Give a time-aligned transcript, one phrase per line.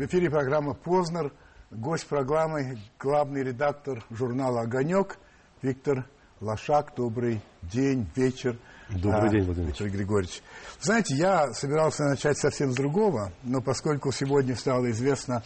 [0.00, 1.30] В эфире программа «Познер».
[1.70, 5.18] Гость программы– главный редактор журнала «Огонек»
[5.60, 6.06] Виктор
[6.40, 6.94] Лошак.
[6.96, 8.58] Добрый день, вечер.
[8.88, 10.42] Добрый а, день, Владимир Виктор Григорьевич.
[10.80, 15.42] Знаете, я собирался начать совсем с другого, но поскольку сегодня стало известно,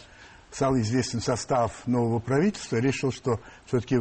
[0.51, 3.97] стал известен состав нового правительства, решил, что все-таки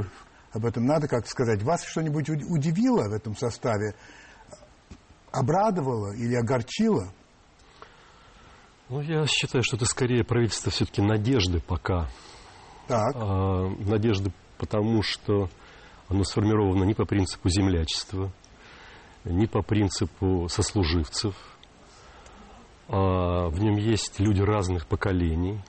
[0.52, 1.64] об этом надо как-то сказать.
[1.64, 3.96] Вас что-нибудь удивило в этом составе?
[5.32, 7.12] Обрадовало или огорчило?
[8.90, 12.08] Ну, я считаю, что это скорее правительство все-таки надежды пока.
[12.86, 13.14] Так.
[13.14, 15.48] А, надежды потому, что
[16.08, 18.30] оно сформировано не по принципу землячества,
[19.24, 21.34] не по принципу сослуживцев.
[22.88, 25.60] А в нем есть люди разных поколений.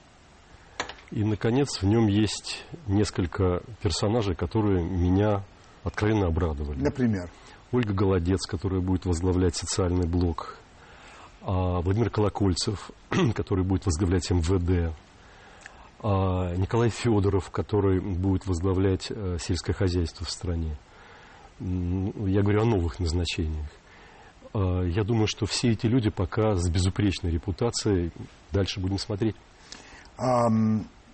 [1.11, 5.45] И, наконец, в нем есть несколько персонажей, которые меня
[5.83, 6.81] откровенно обрадовали.
[6.81, 7.29] Например?
[7.71, 10.59] Ольга Голодец, которая будет возглавлять социальный блок
[11.51, 12.91] Владимир Колокольцев,
[13.35, 14.95] который будет возглавлять МВД,
[16.07, 20.77] а, Николай Федоров, который будет возглавлять э, сельское хозяйство в стране.
[21.59, 23.69] Я говорю о новых назначениях.
[24.53, 28.11] А, я думаю, что все эти люди пока с безупречной репутацией.
[28.51, 29.35] Дальше будем смотреть.
[30.17, 30.47] А,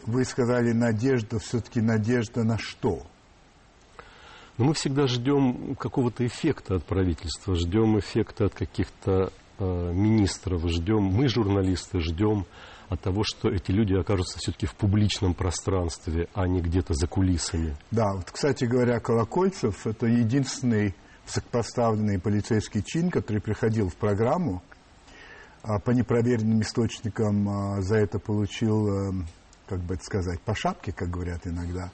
[0.06, 3.04] вы сказали, надежда, все-таки надежда на что?
[4.58, 9.32] Но мы всегда ждем какого-то эффекта от правительства, ждем эффекта от каких-то
[9.66, 12.45] министров ждем, мы, журналисты, ждем
[12.90, 17.78] от того, что эти люди окажутся все-таки в публичном пространстве, а не где-то за кулисами.
[17.90, 20.94] Да, вот, кстати говоря, Колокольцев– это единственный
[21.26, 24.62] высокопоставленный полицейский чин, который приходил в программу,
[25.64, 29.23] а по непроверенным источникам а, за это получил, э,
[29.68, 31.91] как бы это сказать, по шапке, как говорят иногда.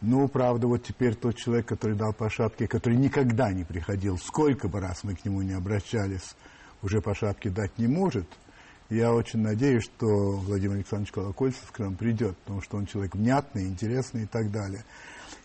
[0.00, 4.68] Ну, правда, вот теперь тот человек, который дал по шапке, который никогда не приходил, сколько
[4.68, 6.34] бы раз мы к нему не обращались,
[6.82, 8.26] уже по шапке дать не может.
[8.90, 13.66] Я очень надеюсь, что Владимир Александрович Колокольцев к нам придет, потому что он человек внятный,
[13.66, 14.84] интересный и так далее.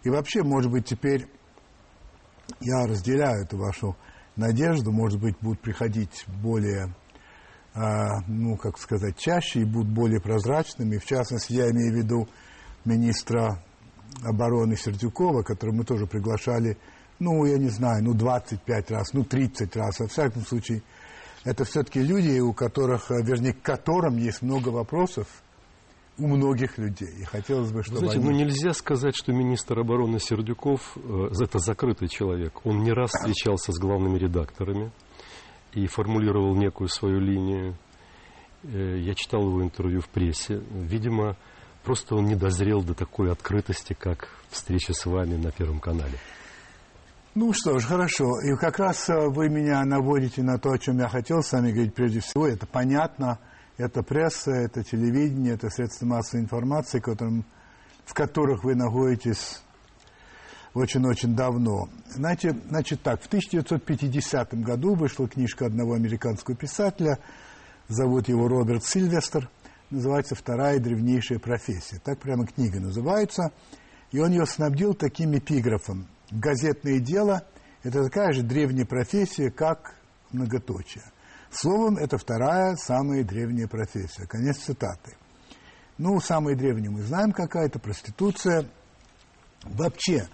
[0.03, 1.27] И вообще, может быть, теперь
[2.59, 3.95] я разделяю эту вашу
[4.35, 6.93] надежду, может быть, будут приходить более,
[7.73, 10.97] а, ну, как сказать, чаще и будут более прозрачными.
[10.97, 12.27] В частности, я имею в виду
[12.83, 13.63] министра
[14.23, 16.77] обороны Сердюкова, которого мы тоже приглашали,
[17.19, 20.83] ну, я не знаю, ну, 25 раз, ну, 30 раз, во всяком случае,
[21.47, 25.27] это все-таки люди, у которых, э, вернее, к которым есть много вопросов
[26.17, 27.21] у многих людей.
[27.21, 28.29] И хотелось бы, чтобы Знаете, они...
[28.29, 32.65] ну нельзя сказать, что министр обороны Сердюков э, это закрытый человек.
[32.65, 34.91] Он не раз встречался с главными редакторами
[35.71, 37.77] и формулировал некую свою линию.
[38.63, 40.61] Э, я читал его интервью в прессе.
[40.71, 41.37] Видимо,
[41.85, 46.17] просто он не дозрел до такой открытости, как встреча с вами на Первом канале.
[47.39, 48.41] Ну что ж, хорошо.
[48.41, 51.71] И как раз э, вы меня наводите на то, о чем я хотел с вами
[51.71, 52.47] говорить прежде всего.
[52.47, 53.37] Это понятно.
[53.77, 57.45] Это пресса, это телевидение, это средства массовой информации, которым,
[58.05, 59.61] в которых вы находитесь
[60.73, 61.89] очень-очень давно.
[62.09, 67.19] Значит, значит так, в 1950 году вышла книжка одного американского писателя,
[67.87, 69.47] зовут его Роберт Сильвестр,
[69.91, 72.01] называется «Вторая древнейшая профессия».
[72.03, 73.51] Так прямо книга называется.
[74.11, 77.43] И он ее снабдил таким эпиграфом газетное дело–
[77.83, 79.95] это такая же древняя профессия, как
[80.31, 81.03] многоточие.
[81.49, 84.27] Словом, это вторая самая древняя профессия.
[84.27, 85.15] Конец цитаты.
[85.97, 88.67] Ну, самая древняя мы знаем какая то проституция.
[89.63, 90.27] Вообще,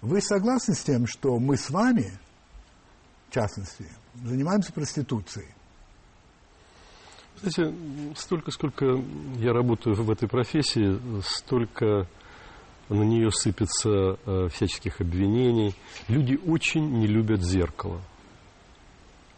[0.00, 2.12] вы согласны с тем, что мы с вами,
[3.28, 3.86] в частности,
[4.22, 5.48] занимаемся проституцией?
[7.40, 7.74] Знаете,
[8.16, 8.84] столько, сколько
[9.36, 12.06] я работаю в этой профессии, столько
[12.88, 15.74] на нее сыпется э, всяческих обвинений.
[16.08, 18.00] Люди очень не любят зеркало.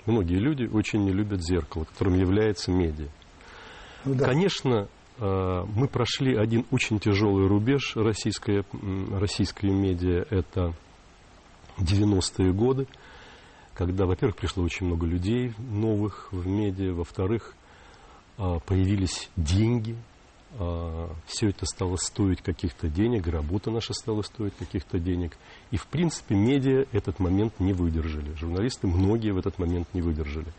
[0.06, 3.08] Многие люди очень не любят зеркало, которым является медиа.
[4.04, 4.26] Ну, да.
[4.26, 4.88] Конечно,
[5.18, 8.64] э, мы прошли один очень тяжелый рубеж российской,
[9.10, 10.24] российской медиа.
[10.30, 10.74] Это
[11.78, 12.86] 90-е годы,
[13.74, 17.54] когда, во-первых, пришло очень много людей новых в медиа, во-вторых,
[18.38, 19.96] э, появились деньги–
[21.26, 25.36] все это стало стоить каких-то денег, работа наша стала стоить каких-то денег.
[25.70, 28.34] И, в принципе, медиа этот момент не выдержали.
[28.34, 30.52] Журналисты многие в этот момент не выдержали.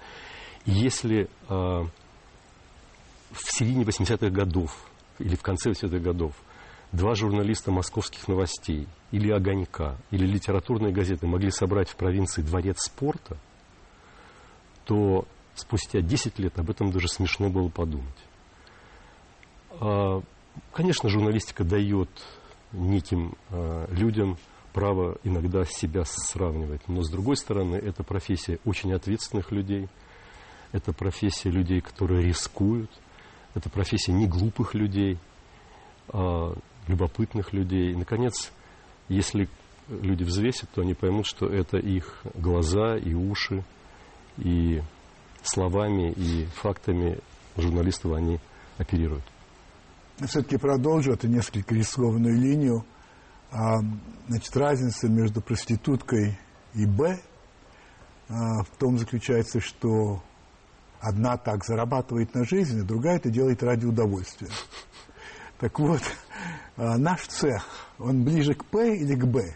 [0.66, 1.86] И если а,
[3.32, 4.90] в середине 80-х годов
[5.20, 6.34] или в конце 80-х годов
[6.92, 13.38] два журналиста московских новостей или «Огонька», или литературной газеты могли собрать в провинции дворец спорта,
[14.86, 18.16] то спустя 10 лет об этом даже смешно было подумать.
[19.80, 20.22] А,
[20.74, 22.10] конечно, журналистика дает
[22.72, 24.38] неким а, людям
[24.74, 26.88] право иногда себя сравнивать.
[26.88, 29.88] Но, с другой стороны, это профессия очень ответственных людей,
[30.72, 32.90] это профессия людей, которые рискуют,
[33.54, 35.18] это профессия не глупых людей,
[36.10, 36.56] а
[36.88, 37.92] любопытных людей.
[37.92, 38.52] И, наконец,
[39.10, 39.50] если
[39.90, 43.64] люди взвесят, то они поймут, что это их глаза и уши,
[44.38, 44.82] и
[45.44, 47.20] словами, и фактами
[47.58, 48.40] журналистов они
[48.78, 49.24] оперируют.
[50.28, 52.86] Все-таки продолжу эту несколько рискованную линию.
[53.52, 53.80] А,
[54.28, 56.40] значит, разница между проституткой
[56.74, 57.20] и Б
[58.30, 60.24] а, в том заключается, что
[61.00, 64.50] одна так зарабатывает на жизнь, а другая это делает ради удовольствия.
[65.60, 66.02] Так вот,
[66.78, 67.66] а, наш цех,
[67.98, 69.56] он ближе к П или к Б?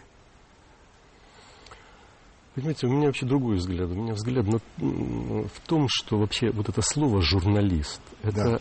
[2.54, 3.90] Понимаете, у меня вообще другой взгляд.
[3.90, 8.60] У меня взгляд на, в том, что вообще вот это слово журналист, это, да.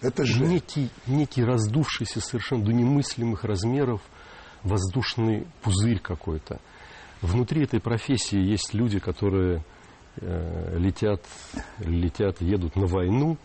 [0.00, 0.44] Это же.
[0.44, 4.00] Некий, некий раздувшийся совершенно до немыслимых размеров
[4.62, 6.60] воздушный пузырь какой-то.
[7.20, 9.64] Внутри этой профессии есть люди, которые
[10.16, 11.24] э, летят,
[11.78, 13.38] летят, едут на войну,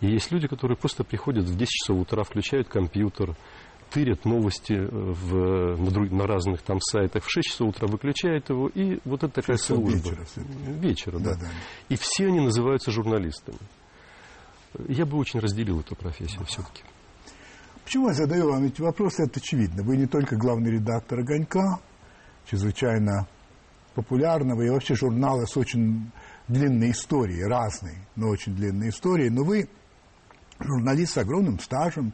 [0.00, 3.36] и есть люди, которые просто приходят в 10 часов утра, включают компьютер,
[3.90, 8.48] тырят новости э, в, на, друг, на разных там сайтах, в 6 часов утра выключают
[8.50, 10.10] его, и вот это такая служба.
[10.10, 10.26] Вечера,
[10.80, 11.34] вечера да.
[11.34, 11.48] Да, да.
[11.88, 13.58] И все они называются журналистами.
[14.88, 16.82] Я бы очень разделил эту профессию все-таки.
[17.84, 19.24] Почему я задаю вам эти вопросы?
[19.24, 19.82] Это очевидно.
[19.82, 21.80] Вы не только главный редактор «Огонька»,
[22.46, 23.26] чрезвычайно
[23.94, 26.10] популярного и вообще журнала с очень
[26.48, 29.68] длинной историей, разной, но очень длинной историей, но вы
[30.60, 32.12] журналист с огромным стажем,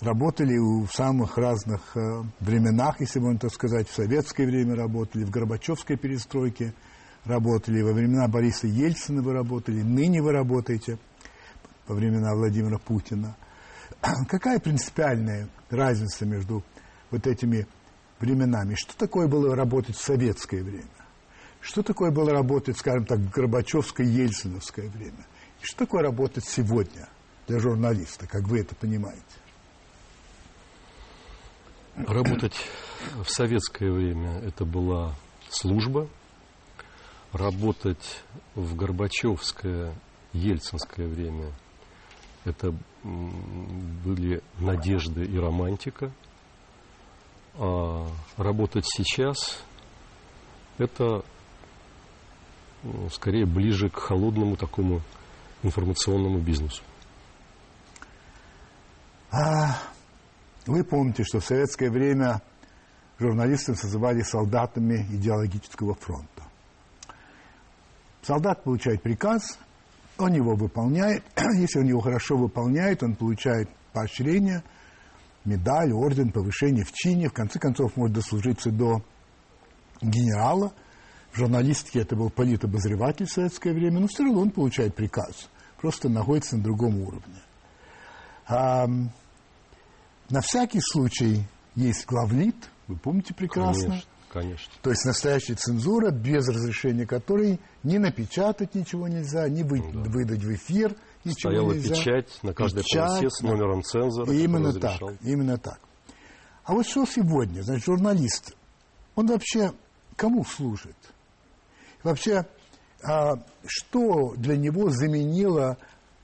[0.00, 5.30] работали в самых разных э, временах, если можно так сказать, в советское время работали, в
[5.30, 6.74] Горбачевской перестройке
[7.24, 10.98] работали, во времена Бориса Ельцина вы работали, ныне вы работаете,
[11.92, 13.36] во времена Владимира Путина.
[14.28, 16.64] Какая принципиальная разница между
[17.10, 17.66] вот этими
[18.18, 18.74] временами?
[18.74, 20.88] Что такое было работать в советское время?
[21.60, 25.26] Что такое было работать, скажем так, в Горбачевское, Ельциновское время?
[25.60, 27.08] И что такое работать сегодня
[27.46, 29.22] для журналиста, как вы это понимаете?
[31.94, 32.54] Работать
[33.22, 35.14] в советское время это была
[35.50, 36.08] служба.
[37.32, 38.22] Работать
[38.54, 39.94] в Горбачевское,
[40.32, 41.52] Ельцинское время
[42.44, 42.74] это
[43.04, 46.10] были надежды и романтика.
[47.54, 49.62] А работать сейчас
[50.78, 51.22] это
[53.10, 55.02] скорее ближе к холодному такому
[55.62, 56.82] информационному бизнесу.
[59.30, 59.78] А,
[60.66, 62.42] вы помните, что в советское время
[63.18, 66.42] журналистов называли солдатами идеологического фронта.
[68.22, 69.58] Солдат получает приказ,
[70.22, 71.24] он его выполняет.
[71.56, 74.62] Если он его хорошо выполняет, он получает поощрение,
[75.44, 77.28] медаль, орден, повышение в чине.
[77.28, 79.02] В конце концов, может дослужиться до
[80.00, 80.72] генерала.
[81.32, 85.48] В журналистике это был политобозреватель в советское время, но все равно он получает приказ.
[85.80, 87.42] Просто находится на другом уровне.
[88.48, 91.44] На всякий случай
[91.74, 93.88] есть главлит, вы помните прекрасно.
[93.88, 94.72] Конечно, конечно.
[94.82, 100.10] То есть настоящая цензура, без разрешения которой ни напечатать ничего нельзя, ни вы, да.
[100.10, 101.94] выдать в эфир ничего Стояла нельзя.
[101.94, 104.32] печать на каждой печать, полосе с номером цензора.
[104.32, 105.80] Именно так, именно так.
[106.64, 107.62] А вот что сегодня?
[107.62, 108.56] Значит, журналист,
[109.14, 109.72] он вообще
[110.16, 110.96] кому служит?
[112.02, 112.46] Вообще,
[113.04, 113.34] а,
[113.66, 115.76] что для него заменило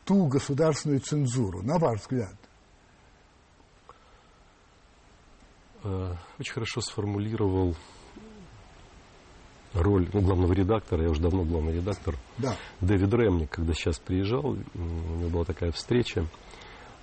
[0.04, 2.35] ту государственную цензуру, на ваш взгляд?
[5.85, 7.76] Э, очень хорошо сформулировал
[9.75, 12.56] роль ну, главного редактора, я уже давно главный редактор, да.
[12.80, 16.26] Дэвид Ремник, когда сейчас приезжал, у него была такая встреча.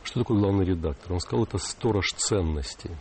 [0.04, 1.14] Что такое главный редактор?
[1.14, 2.92] Он сказал, это сторож ценностей.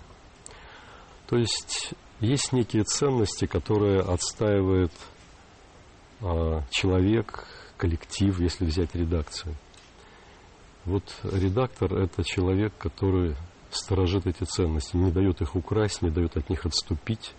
[1.27, 4.93] То есть есть некие ценности, которые отстаивает
[6.21, 9.55] а, человек, коллектив, если взять редакцию.
[10.85, 13.37] Вот редактор– это человек, который
[13.71, 17.33] сторожит эти ценности, не дает их украсть, не дает от них отступить.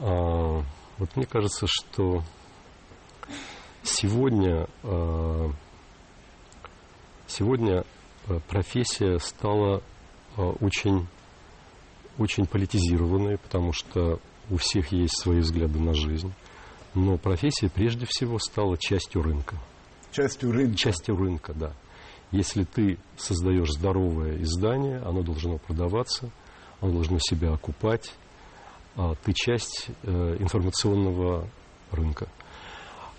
[0.00, 0.62] А,
[0.98, 2.22] вот мне кажется, что
[3.82, 5.50] сегодня, а,
[7.26, 7.84] сегодня
[8.26, 9.82] а, профессия стала
[10.36, 11.06] а, очень,
[12.16, 16.32] очень политизированной, потому что у всех есть свои взгляды на жизнь.
[16.94, 19.56] Но профессия прежде всего стала частью рынка.
[20.12, 20.76] Частью рынка.
[20.76, 21.72] Частью рынка, да.
[22.32, 26.30] Если ты создаешь здоровое издание, оно должно продаваться,
[26.80, 28.12] оно должно себя окупать,
[29.22, 31.48] ты часть э, информационного
[31.90, 32.28] рынка.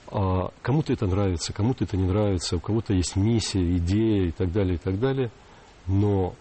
[0.07, 4.51] А кому-то это нравится, кому-то это не нравится, у кого-то есть миссия, идея и так
[4.51, 5.31] далее, и так далее.
[5.87, 6.35] Но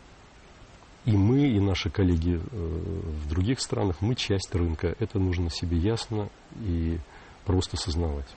[1.04, 4.94] и мы, и наши коллеги э, в других странах, мы часть рынка.
[4.98, 6.28] Это нужно себе ясно
[6.60, 6.98] и
[7.44, 8.28] просто сознавать.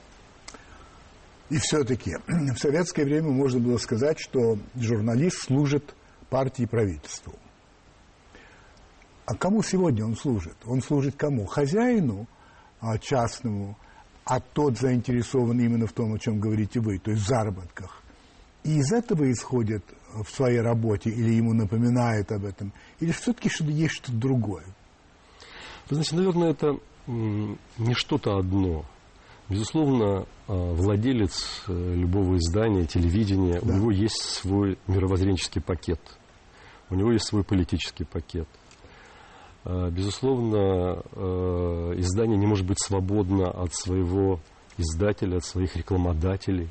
[1.50, 5.94] И все-таки в советское время можно было сказать, что журналист служит
[6.30, 7.34] партии и правительству.
[9.26, 10.56] А кому сегодня он служит?
[10.66, 11.46] Он служит кому?
[11.46, 12.26] Хозяину
[12.80, 13.76] а, частному,
[14.24, 18.02] а тот заинтересован именно в том, о чем говорите вы, то есть в заработках.
[18.64, 23.64] И из этого исходит в своей работе или ему напоминает об этом, или все-таки что
[23.64, 24.64] есть что-то другое?
[25.88, 28.84] Вы знаете, наверное, это не что-то одно.
[29.48, 33.74] Безусловно, а, владелец э, любого издания, телевидения, да.
[33.74, 36.00] у него есть свой мировоззренческий пакет,
[36.88, 38.48] у него есть свой политический пакет.
[39.64, 44.40] А, безусловно, э, издание не может быть свободно от своего
[44.76, 46.68] издателя, от своих рекламодателей,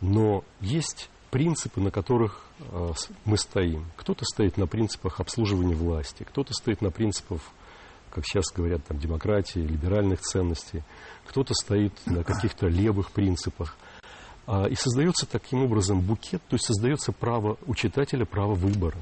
[0.00, 2.92] но есть принципы, на которых э,
[3.24, 3.86] мы стоим.
[3.96, 7.40] Кто-то стоит на принципах обслуживания власти, кто-то стоит на принципах
[8.10, 10.82] как сейчас говорят, там, демократии, либеральных ценностей,
[11.26, 13.76] кто-то стоит на каких-то левых принципах.
[14.46, 18.98] А, и создается таким образом букет, то есть создается право у читателя право выбора,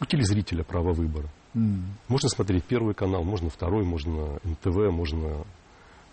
[0.00, 1.28] у телезрителя право выбора.
[1.56, 1.82] Mm.
[2.08, 5.44] Можно смотреть первый канал, можно второй, можно НТВ, можно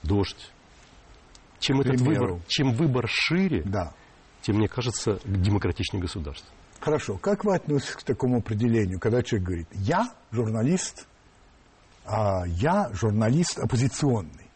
[0.02, 0.52] Дождь.
[1.60, 3.94] Чем этот выбор, чем выбор шире, да.
[4.42, 6.50] тем, мне кажется, демократичнее государство.
[6.80, 7.18] Хорошо.
[7.18, 11.08] Как вы относитесь к такому определению, когда человек говорит, я журналист
[12.06, 14.50] а я журналист оппозиционный.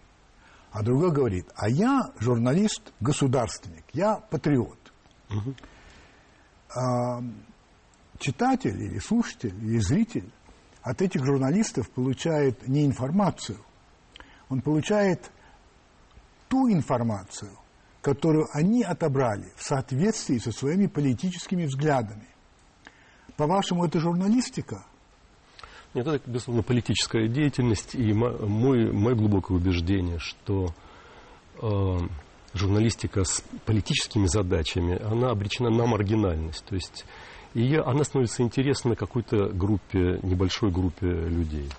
[0.71, 4.77] А другой говорит, а я журналист государственник, я патриот.
[5.29, 5.55] Угу.
[6.75, 7.21] А,
[8.19, 10.29] читатель или слушатель или зритель
[10.89, 13.59] от этих журналистов получает не информацию,
[14.49, 15.31] он получает
[16.47, 17.51] ту информацию,
[18.01, 22.27] которую они отобрали в соответствии со своими политическими взглядами.
[23.35, 24.85] По-вашему, это журналистика–
[25.93, 30.67] нет, это, безусловно, политическая деятельность, и мой, мое глубокое убеждение, что
[31.61, 31.97] э,
[32.53, 36.63] журналистика с политическими задачами, она обречена на маргинальность.
[36.65, 37.05] То есть
[37.53, 41.69] и она становится интересна какой-то группе, небольшой группе людей.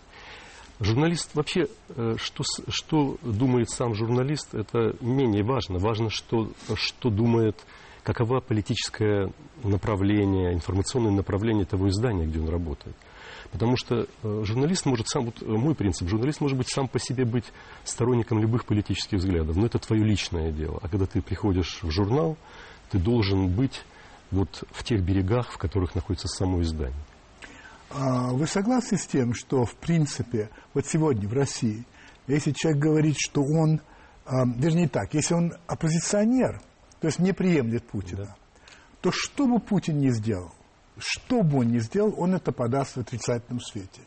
[0.81, 5.79] Журналист вообще, э, что, что думает сам журналист, это менее важно.
[5.79, 7.57] Важно, что, что думает,
[8.05, 9.33] каково политическое
[9.65, 12.97] направление, информационное направление того издания, где он работает.
[13.51, 16.99] Потому что э, журналист может сам, вот э, мой принцип, журналист может быть сам по
[16.99, 17.45] себе быть
[17.85, 20.79] сторонником любых политических взглядов, но это твое личное дело.
[20.83, 22.37] А когда ты приходишь в журнал,
[22.91, 23.83] ты должен быть
[24.31, 27.03] вот в тех берегах, в которых находится само издание.
[27.91, 31.87] А вы согласны с тем, что, в принципе, вот сегодня в России,
[32.27, 33.81] если человек говорит, что он,
[34.27, 36.61] а, вернее так, если он оппозиционер,
[37.01, 38.37] то есть не приемлет Путина, да.
[39.01, 40.53] то что бы Путин ни сделал,
[40.99, 44.03] что бы он ни сделал, он это подаст в отрицательном свете.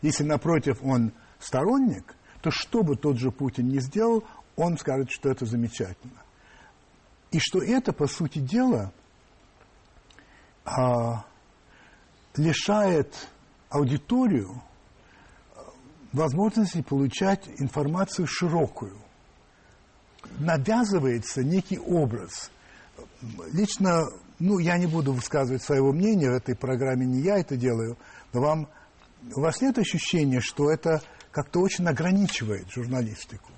[0.00, 4.24] Если, напротив, он сторонник, то что бы тот же Путин ни сделал,
[4.56, 6.22] он скажет, что это замечательно.
[7.30, 8.92] И что это, по сути дела,
[10.68, 11.24] а,
[12.36, 13.28] лишает
[13.70, 14.62] аудиторию
[15.54, 15.64] а,
[16.12, 18.98] возможности получать информацию широкую.
[20.38, 22.50] Навязывается некий образ.
[23.52, 24.04] Лично
[24.38, 27.96] ну, я не буду высказывать своего мнения, в этой программе не я это делаю,
[28.32, 28.68] но вам,
[29.34, 33.50] у вас нет ощущения, что это как-то очень ограничивает журналистику?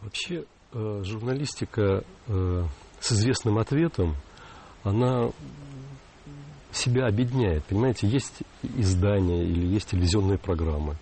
[0.00, 2.64] Вообще, э, журналистика э,
[3.00, 4.16] с известным ответом,
[4.84, 5.30] она
[6.76, 7.64] себя объединяет.
[7.64, 10.96] Понимаете, есть издания или есть телевизионные программы,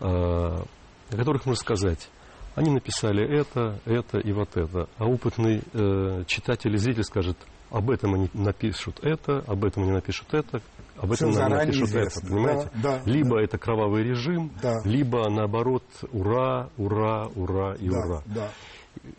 [0.00, 0.66] э, о
[1.10, 2.08] которых можно сказать,
[2.54, 4.88] они написали это, это и вот это.
[4.98, 7.36] А опытный э, читатель и зритель скажет,
[7.70, 10.62] об этом они напишут это, об этом они напишут это,
[10.96, 12.20] об этом они напишут известно.
[12.20, 12.70] это, понимаете?
[12.74, 13.42] Да, да, либо да.
[13.42, 14.76] это кровавый режим, да.
[14.84, 18.22] либо наоборот ура, ура, ура и да, ура.
[18.26, 18.50] Да.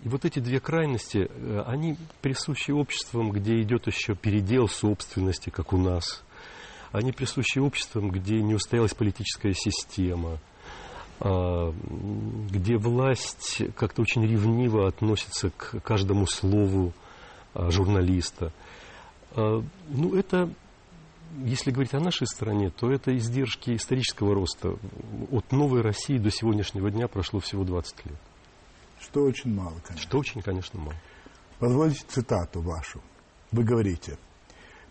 [0.03, 5.73] И вот эти две крайности, э, они присущи обществам, где идет еще передел собственности, как
[5.73, 6.23] у нас.
[6.91, 10.39] Они присущи обществам, где не устоялась политическая система,
[11.19, 11.73] а,
[12.51, 16.93] где власть как-то очень ревниво относится к каждому слову,
[17.53, 18.51] а, журналиста.
[19.35, 20.49] А, ну, это,
[21.43, 24.75] если говорить о нашей стране, то это издержки исторического роста.
[25.31, 28.19] От новой России до сегодняшнего дня прошло всего 20 лет.
[28.99, 30.07] Что очень мало, конечно.
[30.09, 30.95] Что очень, конечно, мало.
[31.59, 33.01] Позвольте цитату вашу.
[33.51, 34.17] Вы говорите,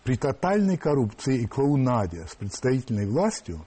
[0.03, 3.65] при тотальной коррупции и клоунаде с представительной властью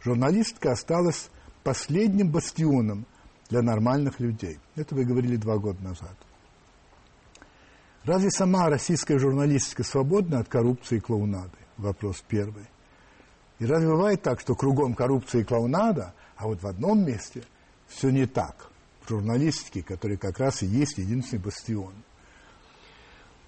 [0.00, 1.30] журналистка осталась
[1.62, 3.06] последним бастионом
[3.48, 4.58] для нормальных людей.
[4.74, 6.16] Это вы говорили два года назад.
[8.04, 11.56] Разве сама российская журналистика свободна от коррупции и клоунады?
[11.76, 12.66] Вопрос первый.
[13.58, 17.42] И разве бывает так, что кругом коррупция и клоунада, а вот в одном месте
[17.86, 18.70] все не так?
[19.08, 21.94] В журналистике, который как раз и есть единственный бастион.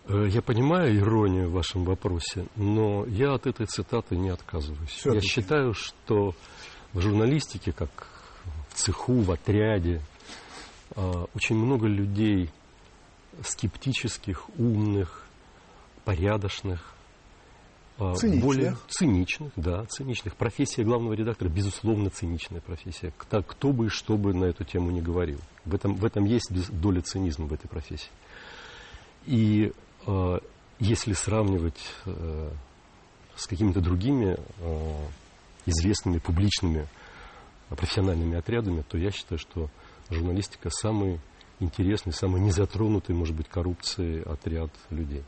[0.06, 4.88] Э, я понимаю иронию в вашем вопросе, но я от этой цитаты не отказываюсь.
[4.88, 5.16] Всё-таки.
[5.16, 6.34] Я считаю, что
[6.94, 7.90] в журналистике, как
[8.70, 10.00] в цеху, в отряде,
[10.96, 12.48] а, очень много людей
[13.44, 15.26] скептических, умных,
[16.06, 16.94] порядочных,
[17.98, 18.44] а, Циничных.
[18.44, 20.36] более циничных, да, циничных.
[20.36, 23.12] Профессия главного редактора, безусловно, циничная профессия.
[23.18, 25.38] Кто, кто бы и что бы на эту тему не говорил.
[25.64, 26.50] В этом, в этом есть
[26.80, 28.10] доля цинизма в этой профессии.
[29.26, 29.72] И
[30.06, 30.38] э,
[30.78, 32.50] если сравнивать э,
[33.36, 35.06] с какими-то другими э,
[35.66, 36.88] известными публичными
[37.68, 39.68] э, профессиональными отрядами, то я считаю, что
[40.08, 41.20] журналистика самый
[41.60, 45.22] интересный, самый незатронутый, может быть, коррупцией отряд людей.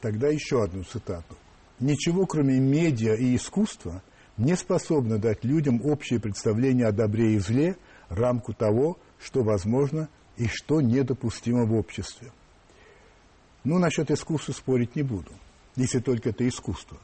[0.00, 1.36] Тогда еще одну цитату.
[1.80, 4.02] Ничего, кроме медиа и искусства,
[4.36, 7.76] не способно дать людям общее представление о добре и зле,
[8.08, 12.32] рамку того, что возможно и что недопустимо в обществе.
[13.64, 15.32] Ну, насчет искусства спорить не буду,
[15.76, 16.98] если только это искусство.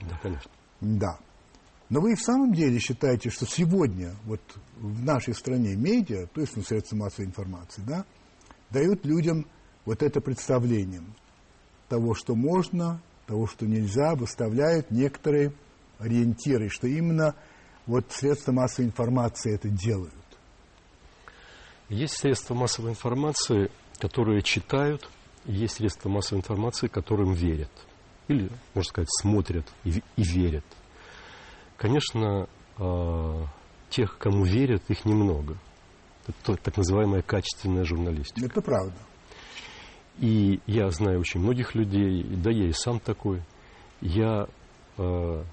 [0.00, 0.50] Да, конечно.
[0.80, 1.18] Да.
[1.88, 4.40] Но вы и в самом деле считаете, что сегодня вот
[4.76, 8.04] в нашей стране медиа, то есть ну, средства массовой информации, да,
[8.70, 9.46] дают людям
[9.86, 11.02] вот это представление
[11.88, 15.52] того, что можно, того, что нельзя, выставляют некоторые
[15.98, 17.34] ориентиры, что именно
[17.86, 20.12] вот средства массовой информации это делают.
[21.88, 25.08] Есть средства массовой информации, которые читают,
[25.46, 27.70] и есть средства массовой информации, которым верят.
[28.28, 30.64] Или, можно сказать, смотрят и, и верят.
[31.78, 33.46] Конечно, а,
[33.88, 35.56] тех, кому верят, их немного.
[36.26, 38.44] Это то- так называемая качественная журналистика.
[38.44, 38.96] Это правда.
[40.18, 43.40] И я знаю очень многих людей, да я и сам такой.
[44.00, 44.46] Я,
[44.98, 45.44] э,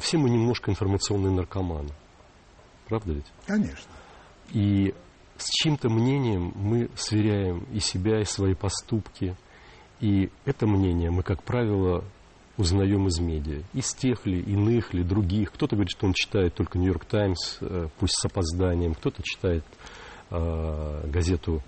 [0.00, 1.90] все мы немножко информационные наркоманы.
[2.88, 3.26] Правда ведь?
[3.46, 3.90] Конечно.
[4.52, 4.94] И
[5.40, 9.36] с чьим-то мнением мы сверяем и себя, и свои поступки.
[10.00, 12.04] И это мнение мы, как правило,
[12.56, 13.62] узнаем из медиа.
[13.72, 15.52] Из тех ли, иных ли, других.
[15.52, 18.94] Кто-то говорит, что он читает только «Нью-Йорк Таймс», э, пусть с опозданием.
[18.94, 19.64] Кто-то читает
[20.30, 21.62] э, газету,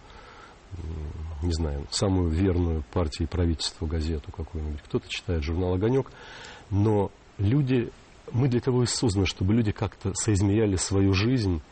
[1.43, 4.83] не знаю, самую верную партии и правительству газету какую-нибудь.
[4.83, 6.11] Кто-то читает журнал «Огонек».
[6.71, 7.91] Но люди,
[8.33, 11.63] мы для того и созданы, чтобы люди как-то соизмеряли свою жизнь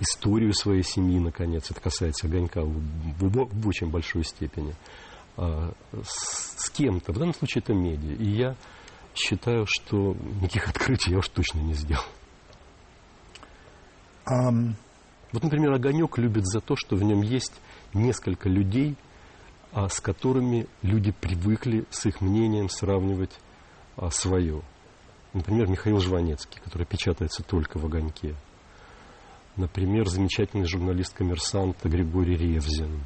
[0.00, 4.74] историю своей семьи, наконец, это касается огонька в, в- в очень большой степени,
[5.36, 5.72] а,
[6.04, 8.14] с, с кем-то, в данном случае это медиа.
[8.16, 8.56] И я
[9.14, 12.04] считаю, что никаких открытий я уж точно не сделал.
[14.26, 14.76] Ам,
[15.32, 17.52] Вот, например, огонек любит за то, что в нем есть
[17.92, 18.96] несколько людей,
[19.72, 23.32] а, с которыми люди привыкли с их мнением сравнивать
[23.96, 24.62] а, свое.
[25.32, 28.34] Например, Михаил Жванецкий, который печатается только в огоньке.
[29.56, 33.00] Например, замечательный журналист коммерсанта Григорий Ревзин.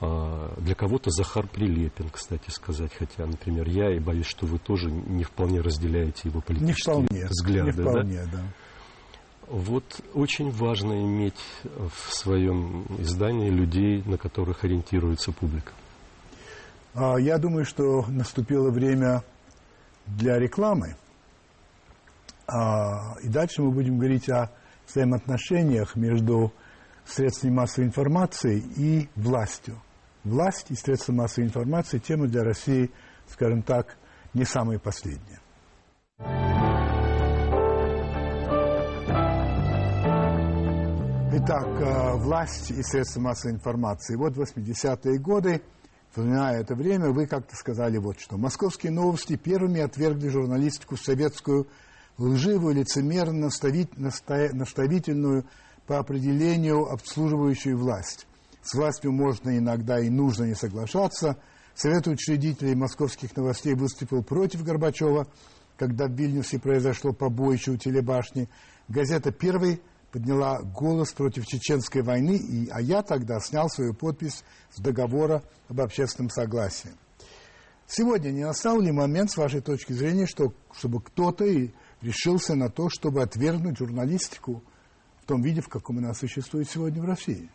[0.00, 4.90] А, Для кого-то Захар Прилепин, кстати сказать, хотя, например, я и боюсь, что вы тоже
[4.90, 7.26] не вполне разделяете его не политические вполне.
[7.28, 7.70] взгляды.
[7.70, 7.90] не да?
[7.90, 8.42] вполне, да.
[9.48, 15.72] Вот очень важно иметь в своем издании людей, на которых ориентируется публика.
[16.94, 19.22] А, Я думаю, что наступило время
[20.06, 20.96] для рекламы.
[22.48, 24.50] А, И дальше мы будем говорить о
[24.88, 26.52] взаимоотношениях между
[27.04, 29.80] средствами массовой информации и властью.
[30.24, 32.90] Власть и средства массовой информации– тема для России,
[33.28, 33.96] скажем так,
[34.34, 35.40] не самая последняя.
[41.38, 44.16] Итак, э, власть и средства массовой информации.
[44.16, 45.60] Вот 80-е годы,
[46.08, 48.36] вспоминая это время, вы как-то сказали вот что.
[48.36, 51.68] Московские новости первыми отвергли журналистику советскую,
[52.18, 53.50] лживую, лицемерно,
[54.52, 55.44] наставительную
[55.86, 58.26] по определению обслуживающую власть.
[58.62, 61.36] С властью можно иногда и нужно не соглашаться.
[61.74, 65.28] Совет учредителей московских новостей выступил против Горбачева,
[65.76, 68.48] когда в Вильнюсе произошло побоище у телебашни.
[68.88, 74.80] Газета «Первый» подняла голос против чеченской войны, и, а я тогда снял свою подпись с
[74.80, 76.90] договора об общественном согласии.
[77.86, 81.70] Сегодня не настал ли момент, с вашей точки зрения, что, чтобы кто-то и
[82.02, 84.62] решился на то, чтобы отвергнуть журналистику
[85.22, 87.50] в том виде, в каком она существует сегодня в России?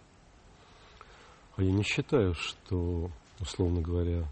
[1.56, 4.25] А я не считаю, что, условно говоря,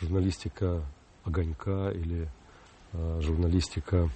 [0.00, 0.84] журналистика
[1.24, 2.28] огонька или
[2.92, 4.10] э, журналистика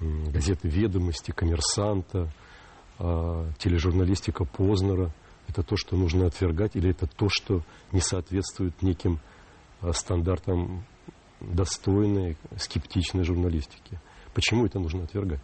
[0.00, 2.32] м, газеты «Ведомости», «Коммерсанта»,
[2.98, 5.12] э, тележурналистика Познера–
[5.48, 9.20] это то, что нужно отвергать, или это то, что не соответствует неким
[9.80, 10.84] э, стандартам
[11.40, 14.00] достойной, скептичной журналистики.
[14.36, 15.40] Почему это нужно отвергать?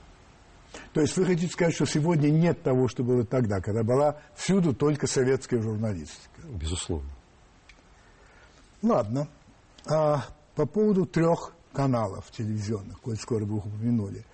[0.93, 4.75] То есть вы хотите сказать, что сегодня нет того, что было тогда, когда была всюду
[4.75, 6.43] только советская журналистика?
[6.45, 7.09] Безусловно.
[8.83, 9.29] Ладно.
[9.87, 14.27] А по поводу трех каналов телевизионных, коль скоро вы их упомянули.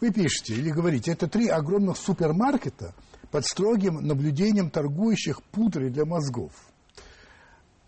[0.00, 2.94] Вы пишете или говорите, это три огромных супермаркета
[3.30, 6.52] под строгим наблюдением торгующих пудрой для мозгов.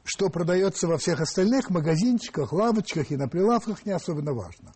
[0.04, 4.74] Что продается во всех остальных магазинчиках, лавочках и на прилавках не особенно важно.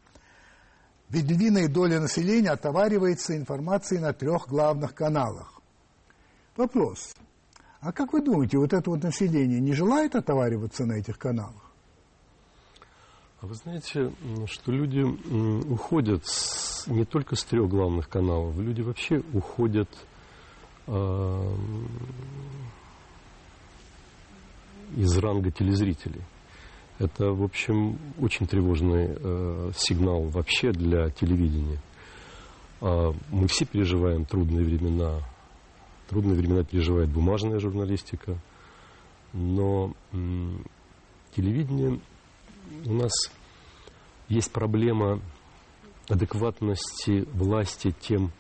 [1.11, 5.61] Ведь львиная доля населения отоваривается информацией на трех главных каналах.
[6.57, 7.15] Вопрос.
[7.81, 11.71] А как вы думаете, вот это вот население не желает отовариваться на этих каналах?
[13.41, 14.11] А вы знаете,
[14.47, 15.01] что люди
[15.71, 16.25] уходят
[16.87, 19.91] не только с трех главных каналов, люди вообще уходят
[20.87, 21.57] э,
[24.97, 26.23] из ранга телезрителей.
[26.99, 31.81] Это, в общем, очень тревожный э, сигнал вообще для телевидения.
[32.81, 35.19] Э, мы все переживаем трудные времена.
[36.09, 38.39] Трудные времена переживает бумажная журналистика.
[39.33, 40.17] Но э,
[41.35, 41.99] телевидение
[42.87, 43.13] у нас
[44.29, 45.21] есть проблема
[46.09, 48.31] адекватности власти тем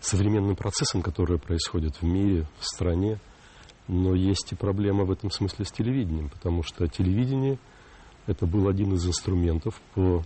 [0.00, 3.18] современным процессам, которые происходят в мире, в стране.
[3.86, 7.58] Но есть и проблема в этом смысле с телевидением, потому что телевидение–
[8.26, 10.22] это был один из инструментов по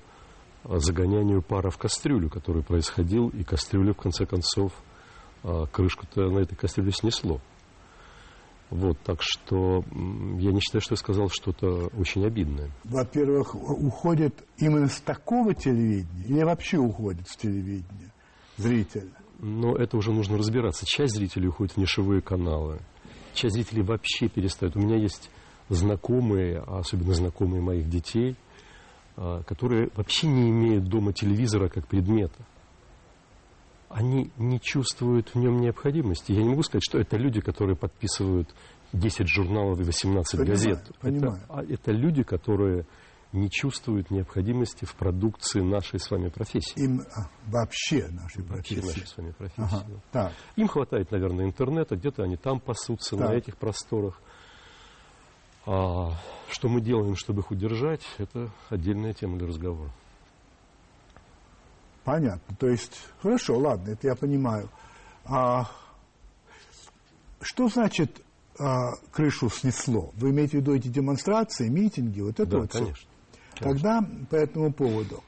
[0.64, 4.72] загонянию пара в кастрюлю, который происходил, и кастрюлю, в конце концов,
[5.42, 7.40] а, крышку-то на этой кастрюле снесло.
[8.68, 9.84] Вот, так что
[10.40, 12.70] я не считаю, что я сказал что-то очень обидное.
[12.82, 18.12] Во-первых, уходит именно с такого телевидения или вообще уходит с телевидения
[18.56, 19.12] зритель?
[19.38, 20.84] Но это уже нужно разбираться.
[20.84, 22.80] Часть зрителей уходит в нишевые каналы,
[23.34, 24.74] часть зрителей вообще перестает.
[24.74, 25.30] У меня есть
[25.68, 28.36] знакомые, а особенно знакомые моих детей,
[29.16, 32.44] а, которые вообще не имеют дома телевизора как предмета
[33.88, 36.32] они не чувствуют в нем необходимости.
[36.32, 38.54] Я не могу сказать, что это люди, которые подписывают
[38.92, 40.90] 10 журналов и 18 понимаю, газет.
[41.00, 41.36] Понимаю.
[41.36, 42.86] Это, а, это люди, которые
[43.32, 46.78] не чувствуют необходимости в продукции нашей с вами профессии.
[46.78, 48.86] Им а, вообще нашей вообще профессии.
[49.00, 49.84] нашей с вами профессии.
[49.84, 50.32] Ага, так.
[50.56, 53.28] Им хватает, наверное, интернета, где-то они там пасутся, Так.
[53.28, 54.20] на этих просторах.
[55.66, 56.12] А
[56.48, 59.90] что мы делаем, чтобы их удержать, это отдельная тема для разговора.
[62.04, 62.54] Понятно.
[62.56, 64.68] То есть, хорошо, ладно, это я понимаю.
[65.24, 65.68] А,
[67.40, 68.22] что значит
[68.60, 70.12] а, крышу снесло?
[70.14, 72.84] Вы имеете в виду эти демонстрации, митинги, вот это да, вот всё?
[72.84, 73.10] конечно.
[73.58, 74.00] Тогда
[74.30, 75.24] по этому поводу.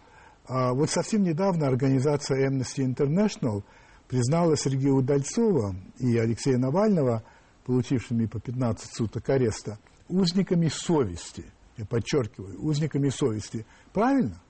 [0.46, 3.64] а, вот совсем недавно организация Amnesty International
[4.07, 7.24] признала Сергея Удальцова и Алексея Навального,
[7.64, 11.44] получившими по 15 суток ареста, узниками совести.
[11.77, 13.64] Я подчеркиваю, узниками совести.
[13.92, 14.40] Правильно?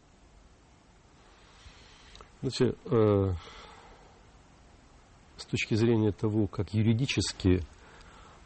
[2.40, 3.34] Знаете, э,
[5.36, 7.62] с точки зрения того, как юридически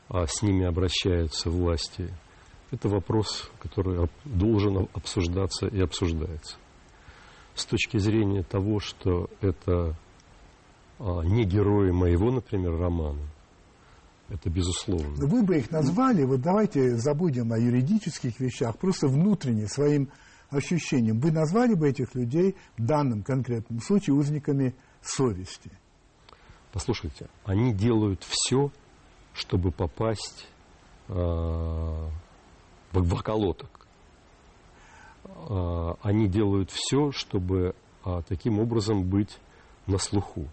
[0.08, 2.12] а, с ними обращаются власти,
[2.70, 6.56] это вопрос, который должен обсуждаться и обсуждается.
[7.54, 9.96] С точки зрения того, что это
[10.98, 13.26] а, не герои моего, например, романа,
[14.32, 15.14] это безусловно.
[15.18, 20.08] Но Вы бы их назвали, вот давайте забудем о юридических вещах, просто внутренне, своим
[20.48, 21.20] ощущением.
[21.20, 25.70] Вы назвали бы этих людей в данном конкретном случае узниками совести.
[26.72, 28.70] Послушайте, они делают все,
[29.34, 30.48] чтобы попасть
[31.08, 32.10] э, в,
[32.92, 33.86] в околоток.
[35.24, 39.38] Э, они делают все, чтобы э, таким образом быть
[39.86, 40.48] на слуху.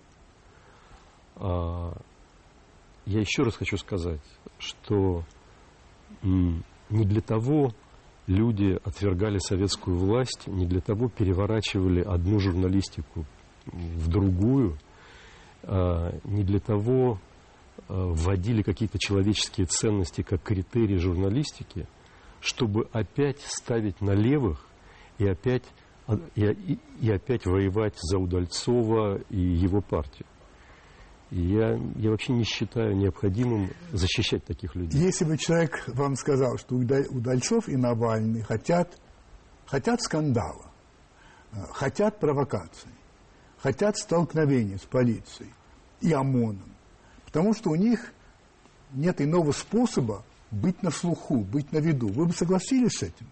[1.38, 1.94] Э,
[3.06, 4.22] я еще раз хочу сказать,
[4.58, 5.24] что
[6.24, 6.64] не
[7.06, 7.72] для того
[8.28, 13.26] люди отвергали советскую власть, не для того переворачивали одну журналистику
[13.66, 14.78] в другую,
[15.64, 17.20] а, не для того
[17.88, 21.88] а, вводили какие-то человеческие ценности как критерии журналистики,
[22.42, 24.66] чтобы опять ставить на левых
[25.18, 25.64] и опять,
[26.08, 30.28] а, и- и опять воевать за Удальцова и его партию.
[31.32, 35.00] И я, я вообще не считаю необходимым защищать таких людей.
[35.00, 38.98] Если бы человек вам сказал, что Уда- Удальцов и Навальный хотят,
[39.68, 40.66] хотят скандала,
[41.52, 42.90] э, хотят провокаций,
[43.60, 45.52] хотят столкновений с полицией
[46.02, 46.72] и ОМОНом,
[47.26, 48.12] потому что у них
[48.94, 52.08] нет иного способа быть на слуху, быть на виду.
[52.08, 53.28] Вы бы согласились с этим?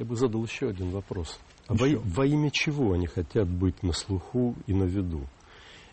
[0.00, 1.38] Я бы задал еще один вопрос.
[1.68, 1.98] А во, Еще.
[2.00, 5.24] во имя чего они хотят быть на слуху и на виду?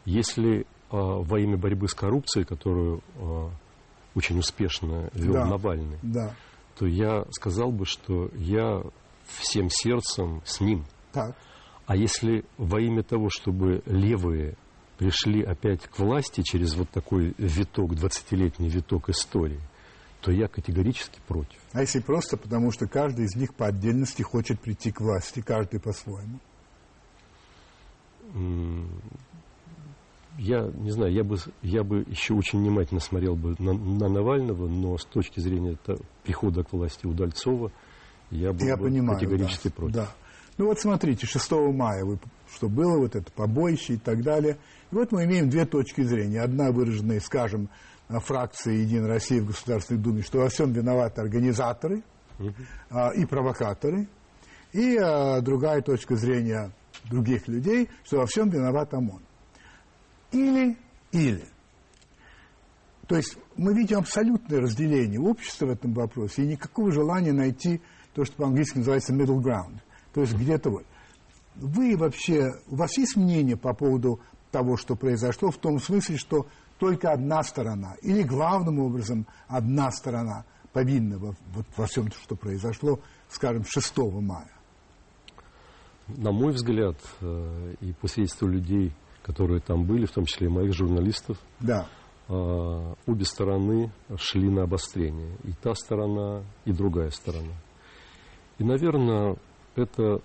[0.06, 3.50] Если во имя борьбы с коррупцией, которую а,
[4.16, 5.46] очень успешно вел Да.
[5.46, 6.34] Навальный, Да.
[6.78, 8.84] то я сказал бы, что я
[9.26, 10.86] всем сердцем с ним.
[11.12, 11.36] Так.
[11.86, 14.56] А если во имя того, чтобы левые
[14.98, 19.60] пришли опять к власти через вот такой виток, 20-летний виток истории,
[20.22, 21.60] то я категорически против.
[21.74, 25.80] А если просто потому, что каждый из них по отдельности хочет прийти к власти, каждый
[25.80, 26.40] по-своему?
[30.38, 34.68] Я не знаю, я бы, я бы еще очень внимательно смотрел бы на, на Навального,
[34.68, 35.78] но с точки зрения
[36.24, 37.72] прихода к власти Удальцова,
[38.30, 39.96] я был я бы понимаю, категорически да, против.
[39.96, 40.10] Да.
[40.58, 42.20] Ну вот смотрите, 6 мая, вы,
[42.52, 44.58] что было, вот это побоище и так далее.
[44.92, 46.42] И вот мы имеем две точки зрения.
[46.42, 47.70] Одна выраженная, скажем,
[48.10, 52.04] фракции «Единая Россия» в Государственной Думе, что во всем виноваты организаторы
[52.40, 52.54] угу.
[52.90, 54.08] а, и провокаторы.
[54.74, 56.72] И а, другая точка зрения
[57.06, 59.27] других людей, что во всем виноват ОМОН.
[60.32, 60.78] Или,
[61.12, 61.46] или.
[63.08, 67.82] То есть мы видим абсолютное разделение общества в этом вопросе и никакого желания найти
[68.14, 69.78] то, что по-английски называется middle ground.
[70.14, 70.86] То есть где-то вот.
[71.56, 74.20] Вы вообще, у вас есть мнение по поводу
[74.52, 80.46] того, что произошло, в том смысле, что только одна сторона, или главным образом одна сторона
[80.74, 84.52] повинна во, вот, во всем, что произошло, скажем, 6 мая?
[86.08, 88.08] На мой взгляд, э, и по
[88.46, 88.94] людей,
[89.28, 91.88] которые там были, в том числе и моих журналистов, да.
[92.30, 95.38] Э, обе стороны шли на обострение.
[95.44, 97.54] И та сторона, и другая сторона.
[98.58, 99.38] И, наверное,
[99.76, 100.22] это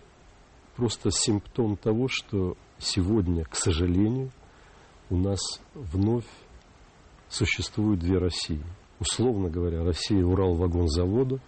[0.75, 4.31] просто симптом того, что сегодня, к сожалению,
[5.11, 5.41] у нас
[5.75, 6.27] вновь
[7.29, 8.65] существуют две России.
[8.99, 11.41] Условно говоря, Россия Урал-вагонзавода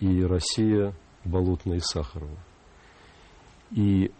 [0.00, 2.38] и Россия Болотная и Сахарова.
[3.70, 4.12] И,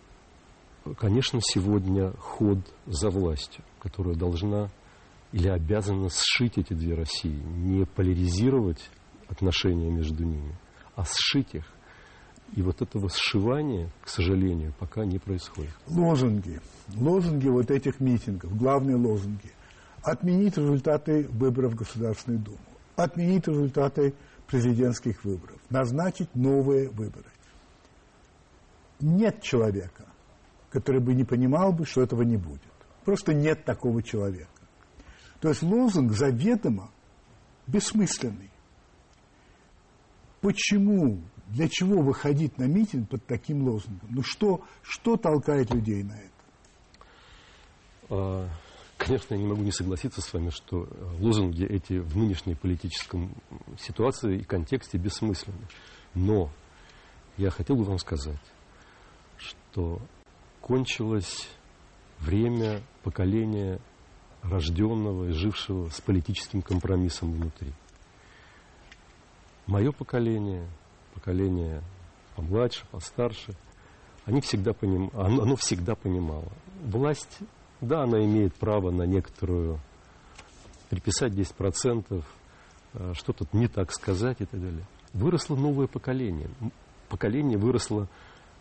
[0.94, 4.70] конечно, сегодня ход за властью, которая должна
[5.33, 8.90] или обязана сшить эти две России, не поляризировать
[9.29, 10.57] отношения между ними,
[10.96, 11.64] а сшить их.
[12.57, 15.74] И вот этого сшивания, к сожалению, пока не происходит.
[15.87, 16.61] Лозунги.
[16.96, 19.53] Лозунги вот этих митингов, главные лозунги.
[20.03, 22.59] Отменить результаты выборов в Государственную Думу.
[22.96, 24.14] Отменить результаты
[24.46, 25.59] президентских выборов.
[25.68, 27.27] Назначить новые выборы
[29.01, 30.07] нет человека,
[30.71, 32.63] который бы не понимал бы, что этого не будет.
[33.05, 34.51] Просто нет такого человека.
[35.41, 36.91] То есть лозунг заведомо
[37.67, 38.51] бессмысленный.
[40.41, 44.09] Почему, для чего выходить на митинг под таким лозунгом?
[44.11, 46.39] Ну что, что толкает людей на это?
[48.11, 48.49] А,
[48.97, 53.29] конечно, я не могу не согласиться с вами, что э, лозунги эти в нынешней политической
[53.79, 55.67] ситуации и контексте бессмысленны.
[56.15, 56.51] Но
[57.37, 58.41] я хотел бы вам сказать,
[59.37, 60.01] что
[60.69, 61.49] кончилось
[62.19, 63.81] время поколения
[64.43, 67.73] рожденного и жившего с политическим компромиссом внутри.
[69.67, 70.69] Мое поколение,
[71.15, 71.83] поколение
[72.37, 73.55] помладше, постарше,
[74.27, 75.11] они всегда поним...
[75.15, 76.53] оно, оно всегда понимало.
[76.83, 77.39] Власть,
[77.81, 79.81] да, она имеет право на некоторую
[80.91, 82.25] приписать 10%,
[82.93, 84.87] э, что-то не так сказать и так далее.
[85.15, 86.51] Выросло новое поколение.
[87.09, 88.07] Поколение выросло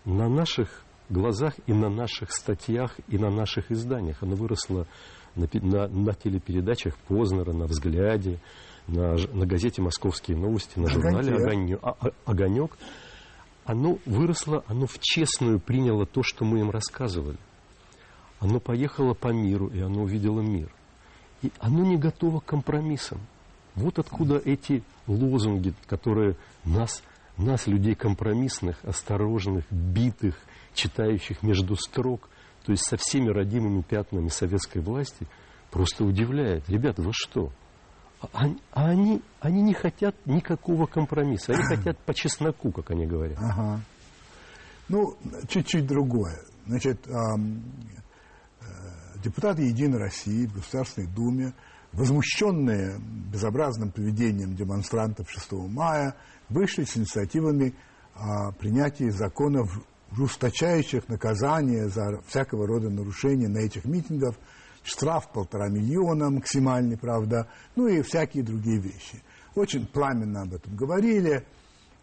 [0.06, 4.22] на наших глазах и на наших статьях, и на наших изданиях.
[4.22, 4.88] Оно выросло
[5.36, 8.40] на, на, на телепередачах Познера, на «Взгляде»,
[8.88, 11.80] на, на газете «Московские новости», на журнале «Огонек».
[11.84, 12.78] А, а, «Огонек».
[13.66, 17.38] Оно выросло, оно в честную приняло то, что мы им рассказывали.
[18.40, 20.72] Оно поехало по миру, и оно увидело мир.
[21.42, 23.20] И оно не готово к компромиссам.
[23.76, 27.04] Вот откуда эти лозунги, которые нас,
[27.38, 30.36] нас людей компромиссных, осторожных, битых,
[30.78, 32.30] читающих между строк,
[32.64, 35.28] то есть со всеми родимыми пятнами советской власти,
[35.72, 36.70] просто удивляет.
[36.70, 37.52] Ребята, вы что?
[38.22, 41.54] А, а они, они не хотят никакого компромисса.
[41.54, 43.38] Они хотят по чесноку, как они говорят.
[43.40, 43.82] Ага.
[44.90, 45.18] Ну,
[45.50, 46.40] чуть-чуть другое.
[46.66, 47.64] Значит, эм,
[48.62, 48.66] э,
[49.24, 51.54] депутаты Единой России в Государственной Думе,
[51.92, 56.16] возмущенные безобразным поведением демонстрантов 6 мая,
[56.50, 57.76] вышли с инициативами
[58.16, 59.70] о принятии законов
[60.12, 64.36] ужесточающих наказания за всякого рода нарушения на этих митингах,
[64.84, 69.22] штраф полтора миллиона максимальный, правда, ну и всякие другие вещи.
[69.56, 71.44] Очень пламенно об этом говорили.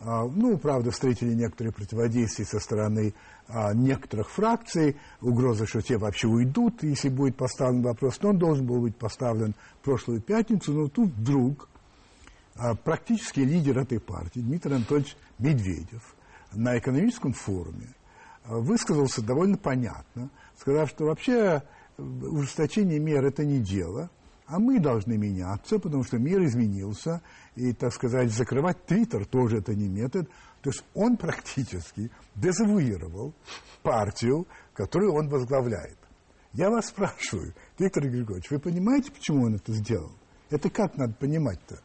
[0.01, 3.15] А, ну, правда, встретили некоторые противодействия со стороны
[3.47, 8.21] а, некоторых фракций, угроза, что те вообще уйдут, если будет поставлен вопрос.
[8.21, 11.69] Но он должен был быть поставлен в прошлую пятницу, но тут вдруг
[12.57, 16.15] а, практически лидер этой партии, Дмитрий Анатольевич Медведев,
[16.57, 17.95] на экономическом форуме
[18.45, 21.63] э, высказался довольно понятно, сказав, что вообще
[21.97, 24.11] э, ужесточение мер– это не дело,
[24.47, 27.23] а мы должны меняться, потому что мир изменился,
[27.57, 30.29] и, так сказать, закрывать Твиттер тоже это не метод.
[30.61, 33.35] То есть он практически дезавуировал
[33.83, 35.99] партию, которую он возглавляет.
[36.53, 40.13] Я вас спрашиваю, Виктор Григорьевич, вы понимаете, почему он это сделал?
[40.51, 41.81] Это как надо понимать-то?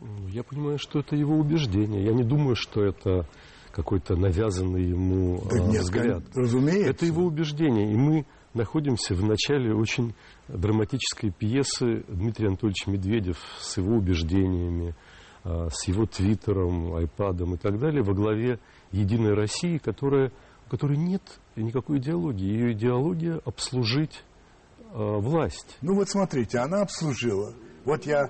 [0.00, 2.04] Ну, Я понимаю, что это его убеждение.
[2.04, 3.26] Я не думаю, что это
[3.72, 6.22] какой-то навязанный ему Да а, нет, взгляд.
[6.34, 6.90] разумеется.
[6.90, 7.92] Это его убеждение.
[7.92, 10.14] И мы находимся в начале очень
[10.48, 14.94] драматической пьесы Дмитрий Анатольевич Медведев с его убеждениями,
[15.44, 18.58] а, с его твиттером, айпадом и так далее во главе
[18.92, 20.32] Единой России, которая,
[20.66, 21.22] у которой нет
[21.56, 22.46] никакой идеологии.
[22.46, 24.22] Ее идеология обслужить
[24.92, 25.78] а, власть.
[25.80, 27.54] Ну вот смотрите, она обслужила.
[27.84, 28.28] Вот я,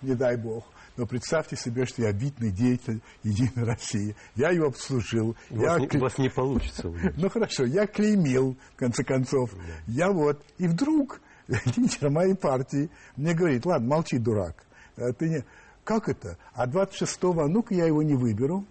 [0.00, 0.64] не дай бог,
[0.96, 4.14] но представьте себе, что я видный деятель Единой России.
[4.34, 5.36] Я ее обслужил.
[5.50, 6.92] У я вас, не, кле- у вас не получится.
[7.16, 9.50] Ну хорошо, я клеймил, в конце концов.
[9.86, 10.44] Я вот.
[10.58, 14.64] И вдруг лидер моей партии мне говорит, ладно, молчи, дурак.
[14.96, 15.44] Э, Ты не...
[15.84, 16.38] Как это?
[16.54, 18.64] А 26-го, а ну-ка я его не выберу.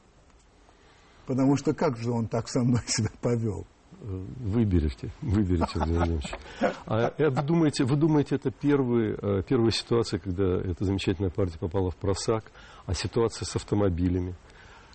[1.25, 3.65] Потому что как же он так со мной себя повел?
[4.01, 6.31] Выберите, выберите, Владимир Владимирович.
[6.87, 11.59] А э, вы думаете, вы думаете, это первый, э, первая ситуация, когда эта замечательная партия
[11.59, 12.51] попала в просак,
[12.87, 14.33] а ситуация с автомобилями?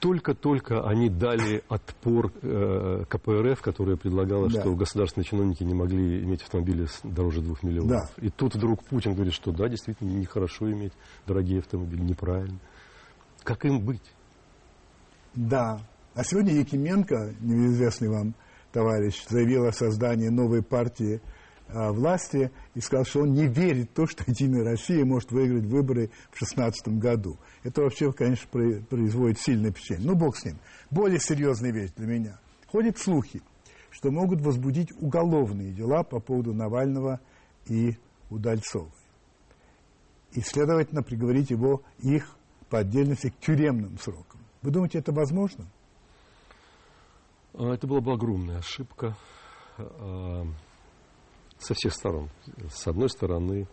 [0.00, 4.60] Только-только они дали отпор э, КПРФ, которая предлагала, Да.
[4.60, 8.10] что государственные чиновники не могли иметь автомобили дороже двух миллионов.
[8.20, 10.92] И тут вдруг Путин говорит, что да, действительно, нехорошо иметь
[11.28, 12.58] дорогие автомобили, неправильно.
[13.44, 14.02] Как им быть?
[15.36, 15.80] Да.
[16.14, 18.34] А сегодня Якименко, неизвестный вам
[18.76, 21.22] товарищ, заявил о создании новой партии
[21.68, 25.64] а, власти и сказал, что он не верит в то, что Единая Россия может выиграть
[25.64, 27.38] выборы в 2016 году.
[27.62, 30.06] Это вообще, конечно, про- производит сильное впечатление.
[30.08, 30.58] Ну, бог с ним.
[30.90, 32.38] Более серьезная вещь для меня.
[32.66, 33.40] Ходят слухи,
[33.88, 37.18] что могут возбудить уголовные дела по поводу Навального
[37.70, 37.96] и
[38.28, 38.90] Удальцовой.
[40.32, 42.36] И, следовательно, приговорить его, их
[42.68, 44.40] по отдельности к тюремным срокам.
[44.60, 45.64] Вы думаете, это возможно?
[47.58, 49.16] А, Это была бы огромная ошибка
[49.78, 50.44] а,
[51.58, 52.28] со всех сторон.
[52.70, 53.66] С одной стороны,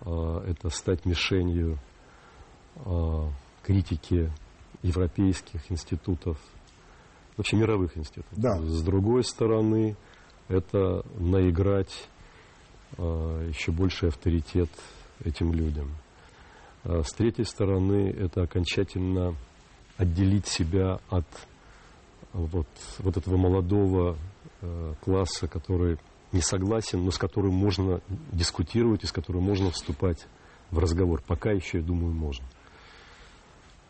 [0.00, 1.78] а, это стать мишенью
[3.62, 4.32] критики
[4.82, 6.38] европейских институтов,
[7.36, 8.32] вообще мировых институтов.
[8.38, 8.58] Да.
[8.58, 9.96] С другой стороны,
[10.48, 12.08] это наиграть
[12.96, 14.70] еще больший авторитет
[15.24, 15.90] этим людям.
[16.84, 19.34] С третьей стороны, это окончательно
[19.98, 21.26] отделить себя от
[22.32, 22.66] вот,
[22.98, 24.16] вот этого молодого
[24.60, 25.98] э, класса, который
[26.32, 28.00] не согласен, но с которым можно
[28.32, 30.26] дискутировать и с которым можно вступать
[30.70, 31.22] в разговор.
[31.26, 32.46] Пока еще, я думаю, можно.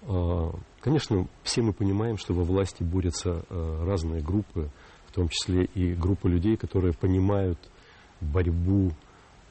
[0.02, 4.70] А, Конечно, все мы понимаем, что во власти борются э, разные группы,
[5.06, 7.58] в том числе и группа людей, которые понимают
[8.22, 8.92] борьбу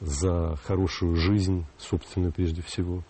[0.00, 3.04] за хорошую жизнь, собственную прежде всего.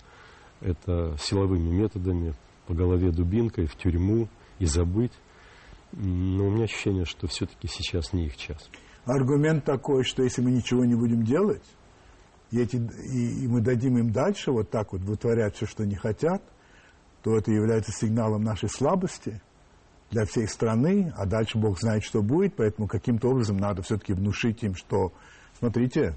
[0.60, 2.34] Это силовыми методами,
[2.66, 5.12] по голове дубинкой, в тюрьму и забыть.
[5.92, 8.70] Но у меня ощущение, что все-таки сейчас не их час.
[9.04, 11.64] Аргумент такой, что если мы ничего не будем делать,
[12.50, 15.96] и, эти, и, и мы дадим им дальше вот так вот вытворять все, что не
[15.96, 16.42] хотят,
[17.22, 19.40] то это является сигналом нашей слабости
[20.10, 24.62] для всей страны, а дальше Бог знает, что будет, поэтому каким-то образом надо все-таки внушить
[24.62, 25.12] им, что,
[25.58, 26.16] смотрите,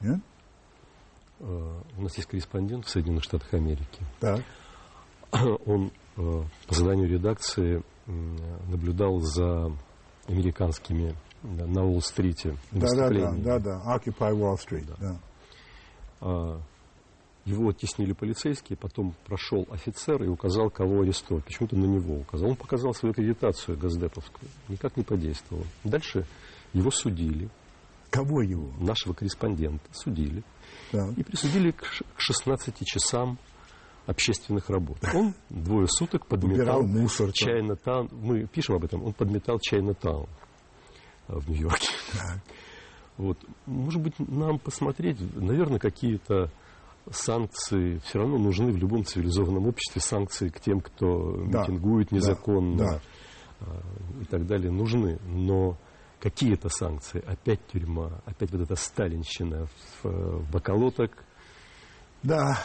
[0.00, 0.20] нет?
[1.40, 4.04] Э, У нас есть корреспондент в Соединенных Штатах Америки.
[4.20, 4.40] так,
[5.66, 9.72] Он э, по заданию редакции наблюдал за
[10.28, 15.18] американскими да, на Уолл-стрите да, да, да, да, да, Occupy Wall Street, да.
[16.20, 16.60] А,
[17.44, 21.44] Его оттеснили полицейские, потом прошел офицер и указал, кого арестовать.
[21.44, 22.50] Почему-то на него указал.
[22.50, 24.48] Он показал свою аккредитацию газдеповскую.
[24.68, 25.66] Никак не подействовало.
[25.82, 26.26] Дальше
[26.72, 27.50] его судили,
[28.10, 28.70] Кого его?
[28.78, 30.44] нашего корреспондента судили.
[30.92, 31.08] Да.
[31.16, 31.82] И присудили к
[32.18, 33.38] 16 часам
[34.06, 34.98] общественных работ.
[35.14, 37.34] Он двое суток подметал Убирал мусор там.
[37.34, 38.08] Чайна-таун.
[38.12, 39.04] Мы пишем об этом.
[39.04, 40.28] Он подметал Чайна-таун
[41.28, 41.88] а, в Нью-Йорке.
[43.16, 43.38] Вот.
[43.66, 46.50] Может быть, нам посмотреть, наверное, какие-то
[47.10, 51.60] санкции все равно нужны в любом цивилизованном обществе, санкции к тем, кто Да.
[51.62, 52.16] митингует Да.
[52.16, 53.00] незаконно Да.
[53.60, 53.80] а,
[54.20, 55.18] и так далее, нужны.
[55.26, 55.76] Но
[56.20, 57.22] какие-то санкции?
[57.26, 61.24] Опять тюрьма, опять вот эта сталинщина в, в бакалоток.
[62.22, 62.56] Да,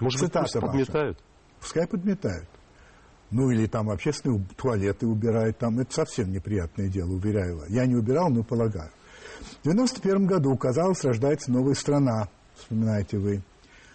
[0.00, 0.66] Может быть, Цитата пусть ваша.
[0.66, 1.18] подметают?
[1.60, 2.48] пускай подметают.
[3.30, 7.68] Ну, или там общественные туалеты убирают, там это совсем неприятное дело, уверяю вас.
[7.68, 8.90] Я не убирал, но полагаю.
[9.60, 13.42] В 91 году, казалось, рождается новая страна, вспоминаете вы.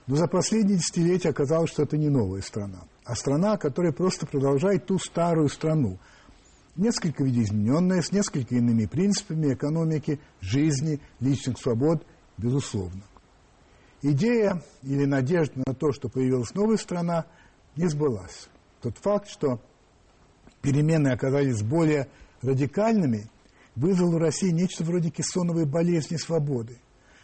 [0.06, 4.86] Но за последние десятилетия оказалось, что это не новая страна, а страна, которая просто продолжает
[4.86, 5.97] ту старую страну,
[6.76, 12.06] несколько видоизмененная, с несколько иными принципами экономики, жизни, личных свобод,
[12.38, 13.01] безусловно.
[14.04, 17.26] Идея или надежда на то, что появилась новая страна,
[17.78, 18.49] не сбылась.
[18.82, 19.62] Тот факт, что
[20.62, 22.10] перемены оказались более
[22.41, 23.30] радикальными,
[23.78, 26.78] вызвал в России нечто вроде кессоновой болезни свободы.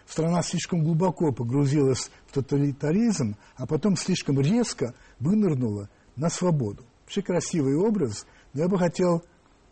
[0.07, 6.85] страна слишком глубоко погрузилась в тоталитаризм, а потом слишком резко вынырнула на свободу.
[7.03, 9.21] Вообще красивый образ, но я бы хотел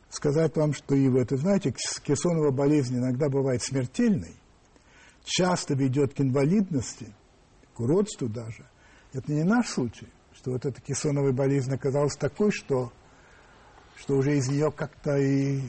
[0.10, 4.36] сказать вам, что и вы это знаете, кессонова болезнь иногда бывает смертельной,
[5.28, 7.14] часто ведет к инвалидности,
[7.74, 8.66] к уродству даже.
[9.14, 12.92] Это не наш случай, что вот эта кессоновая болезнь оказалась такой, что,
[13.98, 15.62] что уже из нее как-то и...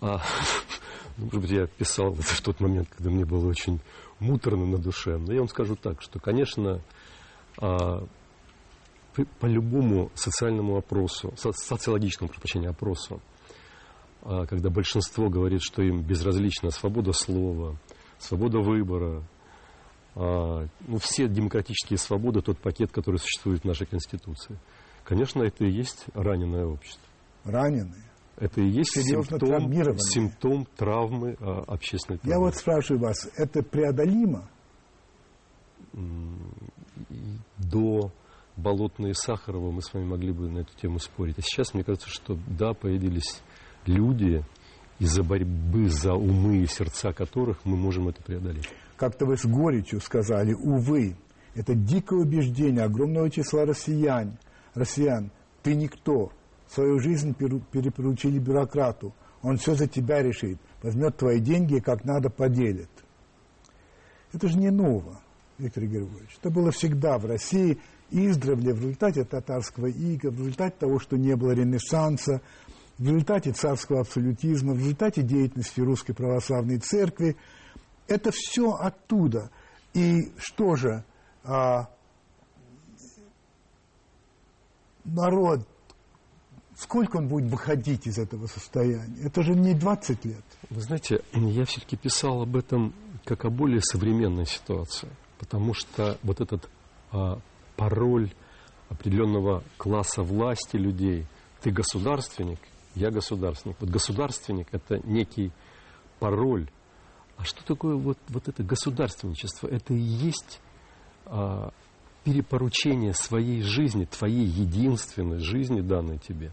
[0.00, 0.22] А,
[1.16, 3.80] ну, может быть, я писал это в тот момент, когда мне было очень
[4.20, 5.18] муторно на душе.
[5.18, 6.80] Но я вам скажу так, что, конечно,
[7.60, 8.06] а,
[9.40, 13.20] по любому социальному опросу, социологическому, прошу опросу,
[14.22, 17.76] когда большинство говорит, что им безразлична свобода слова,
[18.18, 19.22] свобода выбора,
[20.14, 24.58] а, ну, все демократические свободы, тот пакет, который существует в нашей Конституции.
[25.04, 27.02] Конечно, это и есть раненое общество.
[27.44, 28.04] Раненые?
[28.36, 32.34] Это и есть симптом, симптом травмы а, общественной травмы.
[32.34, 34.48] Я вот спрашиваю вас, это преодолимо?
[37.56, 38.12] До
[38.56, 41.38] Болотного и Сахарова мы с вами могли бы на эту тему спорить.
[41.38, 43.40] А сейчас мне кажется, что да, появились
[43.88, 44.44] люди,
[44.98, 48.68] из-за борьбы за умы и сердца которых мы можем это преодолеть.
[48.96, 51.16] Как-то вы с горечью сказали, увы,
[51.54, 54.38] это дикое убеждение огромного числа россиян.
[54.74, 55.30] Россиян,
[55.62, 56.32] ты никто.
[56.68, 59.14] Свою жизнь перепоручили бюрократу.
[59.42, 60.58] Он все за тебя решит.
[60.82, 62.90] Возьмет твои деньги и как надо поделит.
[64.32, 65.20] Это же не ново,
[65.58, 66.36] Виктор Григорьевич.
[66.40, 67.78] Это было всегда в России
[68.10, 72.40] издревле в результате татарского ига, в результате того, что не было ренессанса,
[72.98, 77.36] в результате царского абсолютизма, в результате деятельности Русской Православной Церкви.
[78.08, 79.50] Это все оттуда.
[79.94, 81.04] И что же,
[81.44, 81.88] а,
[85.04, 85.66] народ,
[86.76, 89.22] сколько он будет выходить из этого состояния?
[89.24, 90.44] Это же не 20 лет.
[90.70, 92.94] Вы знаете, я все-таки писал об этом
[93.24, 96.68] как о более современной ситуации, потому что вот этот
[97.12, 97.38] а,
[97.76, 98.32] пароль
[98.88, 101.26] определенного класса власти людей.
[101.60, 102.60] Ты государственник,
[102.98, 103.76] я государственник.
[103.80, 105.52] Вот государственник– это некий
[106.18, 106.68] пароль.
[107.36, 109.68] А что такое вот, вот это государственничество?
[109.68, 110.60] Это и есть
[111.26, 111.72] а,
[112.24, 116.52] перепоручение своей жизни, твоей единственной жизни, данной тебе,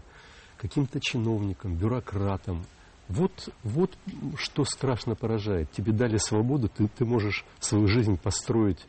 [0.58, 2.64] каким-то чиновникам, бюрократам.
[3.08, 3.96] Вот, вот
[4.36, 5.70] что страшно поражает.
[5.72, 8.84] Тебе дали свободу, ты, ты можешь свою жизнь построить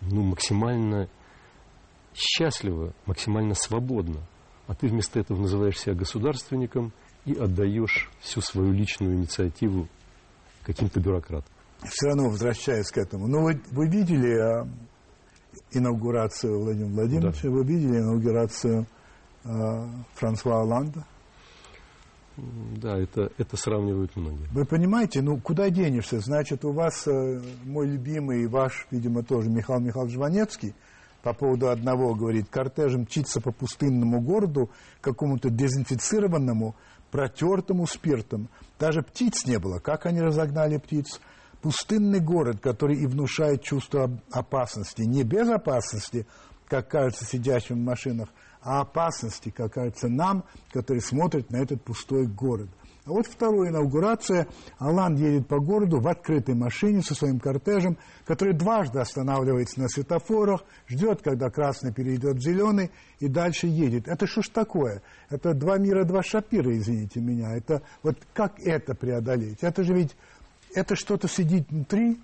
[0.00, 1.08] ну, максимально
[2.14, 4.20] счастливо, максимально свободно.
[4.66, 6.92] А ты вместо этого называешь себя государственником
[7.24, 9.88] и отдаешь всю свою личную инициативу
[10.64, 11.50] каким-то бюрократам.
[11.84, 13.26] Все равно возвращаясь к этому.
[13.26, 14.68] Ну, вы, вы видели а,
[15.72, 17.50] инаугурацию Владимира Владимировича, да.
[17.50, 18.86] вы видели инаугурацию
[19.44, 21.04] а, Франсуа Оланда?
[22.36, 24.46] Да, это, это сравнивают многие.
[24.52, 26.20] Вы понимаете, ну куда денешься?
[26.20, 30.74] Значит, у вас э, мой любимый и ваш, видимо, тоже Михаил Михайлович Жванецкий–
[31.22, 34.70] по поводу одного, говорит, кортеж мчится по пустынному городу,
[35.00, 36.74] какому-то дезинфицированному,
[37.10, 38.48] протертому спиртом.
[38.78, 39.78] Даже птиц не было.
[39.78, 41.20] Как они разогнали птиц?
[41.60, 45.02] Пустынный город, который и внушает чувство опасности.
[45.02, 46.26] Не безопасности,
[46.66, 48.28] как кажется сидящим в машинах,
[48.60, 52.68] а опасности, как кажется нам, которые смотрят на этот пустой город–
[53.04, 54.46] а вот вторая инаугурация.
[54.78, 60.62] Алан едет по городу в открытой машине со своим кортежем, который дважды останавливается на светофорах,
[60.86, 64.06] ждет, когда красный перейдет в зеленый, и дальше едет.
[64.06, 65.02] Это что ж такое?
[65.30, 67.56] Это два мира, два шапира, извините меня.
[67.56, 69.58] Это вот как это преодолеть?
[69.62, 70.16] Это же ведь,
[70.74, 72.20] это что-то сидит внутри.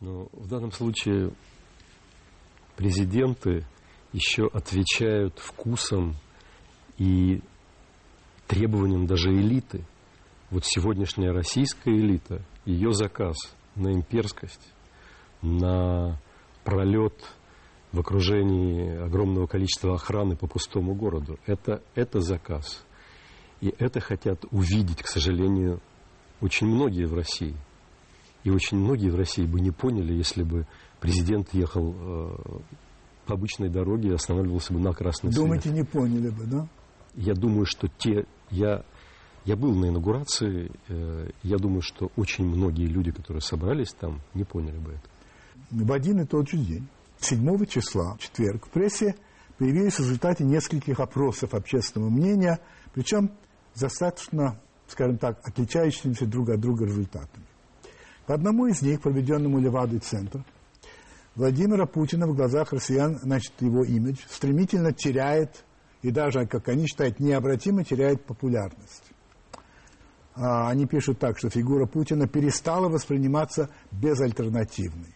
[0.00, 1.32] Ну, в данном случае
[2.74, 3.64] президенты
[4.12, 6.16] еще отвечают вкусом
[6.98, 7.42] и
[8.46, 9.84] требованиям даже элиты.
[10.50, 13.36] Вот сегодняшняя российская элита, ее заказ
[13.74, 14.72] на имперскость,
[15.42, 16.20] на
[16.62, 17.14] пролет
[17.92, 22.84] в окружении огромного количества охраны по пустому городу, это, это заказ.
[23.60, 25.80] И это хотят увидеть, к сожалению,
[26.40, 27.56] очень многие в России.
[28.42, 30.66] И очень многие в России бы не поняли, если бы
[31.00, 32.36] президент ехал э,
[33.26, 35.42] по обычной дороге и останавливался бы на красный свет.
[35.42, 36.68] Думаете, не поняли бы, да?
[37.16, 38.26] я думаю, что те...
[38.50, 38.84] Я,
[39.44, 44.44] я был на инаугурации, э, я думаю, что очень многие люди, которые собрались там, не
[44.44, 45.08] поняли бы это.
[45.70, 46.86] В один и тот же день,
[47.20, 49.14] 7 числа, четверг, в прессе
[49.58, 52.58] появились в результате нескольких опросов общественного мнения,
[52.92, 53.30] причем
[53.74, 57.44] достаточно, скажем так, отличающимися друг от друга результатами.
[58.26, 60.44] По одному из них, проведенному Левадой центр,
[61.34, 65.64] Владимира Путина в глазах россиян, значит, его имидж стремительно теряет
[66.04, 69.04] и даже, как они считают, необратимо теряет популярность.
[70.34, 75.14] а, они пишут так, что фигура Путина перестала восприниматься безальтернативной.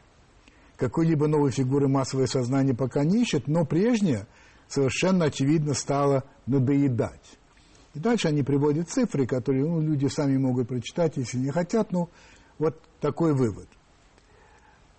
[0.76, 4.26] Какой-либо новой фигуры массовое сознание пока не ищет, но прежняя
[4.66, 7.38] совершенно очевидно стала надоедать.
[7.92, 11.92] И дальше они приводят цифры, которые ну, люди сами могут прочитать, если не хотят.
[11.92, 12.08] Ну,
[12.58, 13.68] вот такой вывод.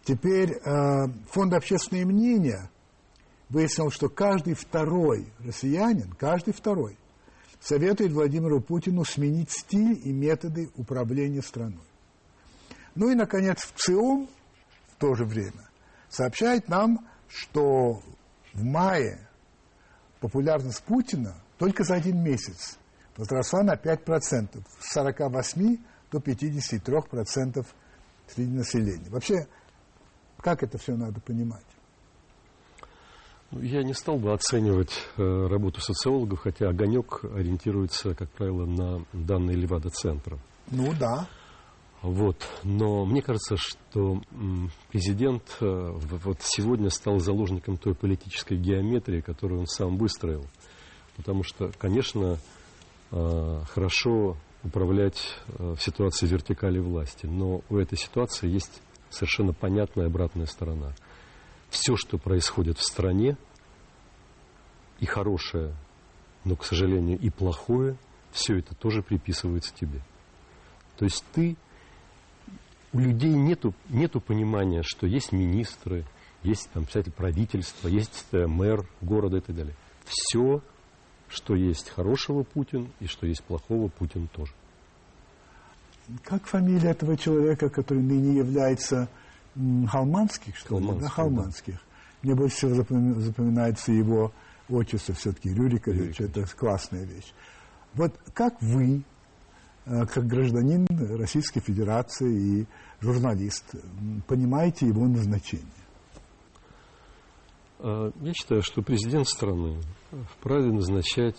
[0.04, 2.70] Теперь э, фонд общественное мнение
[3.50, 6.97] выяснил, что каждый второй россиянин, каждый второй,
[7.60, 11.84] советует Владимиру Путину сменить стиль и методы управления страной.
[12.95, 14.30] Ну и, наконец, в ЦИОМ
[14.88, 15.70] в то же время
[16.10, 18.02] сообщает нам, что
[18.54, 19.28] в мае
[20.20, 22.78] популярность Путина только за один месяц
[23.18, 25.78] возросла на 5%, с 48
[26.12, 27.66] до 53%
[28.28, 29.10] среди населения.
[29.10, 29.47] Вообще,
[30.39, 31.66] как это все надо понимать?
[33.52, 39.58] Я не стал бы оценивать э, работу социологов, хотя огонек ориентируется, как правило, на данные
[39.58, 40.38] Левада-центра.
[40.70, 41.28] Ну да.
[42.04, 42.47] Вот.
[42.64, 44.22] Но мне кажется, что
[44.91, 50.45] президент э, вот сегодня стал заложником той политической геометрии, которую он сам выстроил.
[51.18, 52.38] Потому что, конечно,
[53.12, 60.45] э, хорошо управлять в ситуации вертикали власти, но у этой ситуации есть совершенно понятная обратная
[60.45, 60.93] сторона.
[61.70, 63.38] Все, что происходит в стране,
[65.00, 65.74] и хорошее,
[66.44, 67.96] но, к сожалению, и плохое,
[68.32, 70.02] все это тоже приписывается тебе.
[70.98, 71.56] То есть ты
[72.92, 76.06] у людей нету, нету понимания, что есть министры,
[76.44, 79.76] есть там представитель правительства, есть э, мэр города и так далее.
[80.06, 80.62] Все,
[81.28, 84.54] что есть хорошего Путин и что есть плохого Путин тоже.
[86.24, 89.10] Как фамилия этого человека, который ныне является
[89.56, 91.00] Халманских, что ли?
[91.00, 91.76] Да, Халманских.
[91.76, 91.82] Да.
[92.24, 94.32] Мне больше всего запоминается его
[94.70, 96.22] отчество все-таки Рюрикович.
[96.22, 97.34] Это классная вещь.
[97.93, 99.04] Вот как вы
[99.89, 100.86] Э, как гражданин
[101.18, 102.68] Российской Федерации и
[103.02, 103.76] журналист,
[104.28, 105.66] понимаете его назначение?
[107.80, 109.82] Э, я считаю, что президент страны
[110.36, 111.38] вправе назначать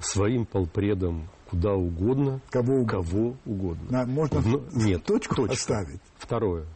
[0.00, 2.86] своим полпредом куда угодно, кого угодно.
[2.86, 3.84] Кого угодно.
[3.90, 6.00] На, можно Но, нет, точку, точку поставить.
[6.16, 6.66] Второе.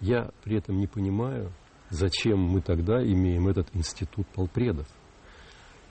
[0.00, 1.52] Я при этом не понимаю,
[1.90, 4.86] зачем мы тогда имеем этот институт полпредов.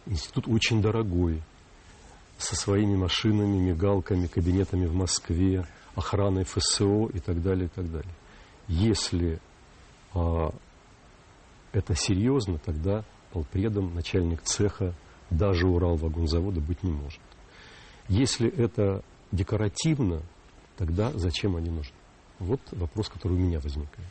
[0.05, 1.41] Институт очень дорогой,
[2.37, 8.13] со своими машинами, мигалками, кабинетами в Москве, охраной ФСО и так далее, и так далее.
[8.67, 9.39] Если
[10.13, 10.53] а,
[11.71, 14.93] это серьезно, тогда полпредом, начальник цеха,
[15.29, 17.21] даже Уралвагонзавода быть не может.
[18.07, 20.21] Если это декоративно,
[20.77, 21.96] тогда зачем они нужны?
[22.39, 24.09] Вот вопрос, который у меня возникает.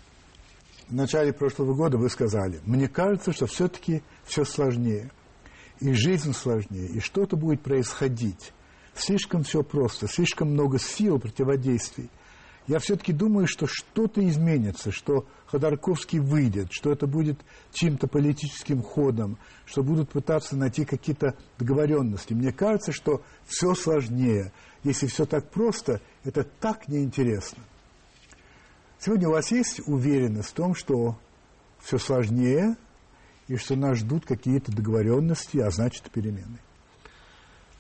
[0.88, 5.10] В начале прошлого года вы сказали, мне кажется, что все-таки все сложнее
[5.80, 8.52] и жизнь сложнее, и что-то будет происходить.
[8.94, 12.08] Слишком все просто, слишком много сил, противодействий.
[12.66, 17.38] Я все-таки думаю, что что-то изменится, что Ходорковский выйдет, что это будет
[17.72, 22.32] чьим-то политическим ходом, что будут пытаться найти какие-то договоренности.
[22.32, 24.52] Мне кажется, что все сложнее.
[24.82, 27.62] Если все так просто, это так неинтересно.
[28.98, 31.16] Сегодня у вас есть уверенность в том, что
[31.80, 32.76] все сложнее,
[33.48, 36.58] и что нас ждут какие-то договоренности, а значит перемены.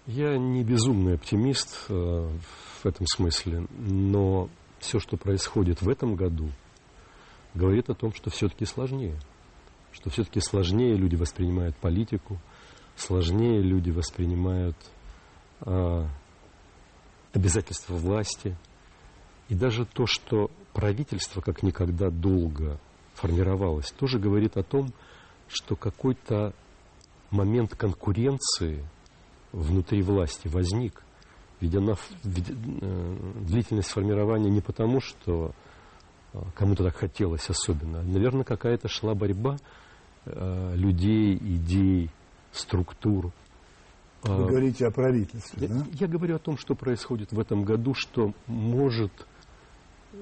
[0.06, 4.48] Я не безумный оптимист э, в этом смысле, но
[4.78, 6.50] все, что происходит в этом году,
[7.54, 9.18] говорит о том, что все-таки сложнее.
[9.90, 12.38] Что все-таки сложнее люди воспринимают политику,
[12.94, 14.76] сложнее люди воспринимают
[15.62, 16.06] э,
[17.32, 18.56] обязательства власти.
[19.48, 22.78] И даже то, что правительство как никогда долго
[23.14, 24.92] формировалось, тоже говорит о том,
[25.48, 26.52] что какой-то
[27.30, 28.84] момент конкуренции
[29.52, 31.02] внутри власти возник.
[31.60, 31.94] Ведь она,
[32.24, 35.52] ведь, э, длительность формирования не потому, что
[36.34, 38.02] э, кому-то так хотелось особенно.
[38.02, 39.56] Наверное, какая-то шла борьба
[40.26, 42.10] э, людей, идей,
[42.52, 43.32] структур.
[44.22, 45.86] Вы а, говорите о правительстве, я, да?
[45.92, 49.12] Я говорю о том, что происходит в этом году, что может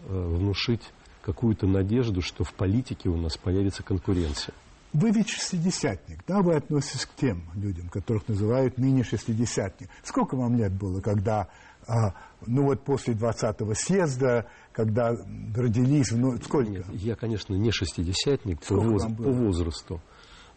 [0.06, 0.82] внушить
[1.22, 4.54] какую-то надежду, что в политике у нас появится конкуренция.
[4.92, 9.88] Вы ведь шестидесятник, да, вы относитесь к тем людям, которых называют ныне шестидесятник.
[10.04, 11.48] Сколько вам лет было, когда,
[11.88, 12.14] а,
[12.46, 15.16] ну вот после 20-го съезда, когда
[15.56, 16.70] родились, ну, сколько?
[16.70, 20.00] Нет, я, конечно, не шестидесятник по, воз, по возрасту.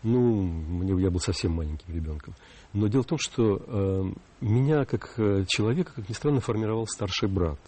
[0.03, 2.35] Ну, мне, я был совсем маленьким ребенком.
[2.73, 4.03] Но дело в том, что э,
[4.41, 7.59] меня, как э, человека, как ни странно, формировал старший брат.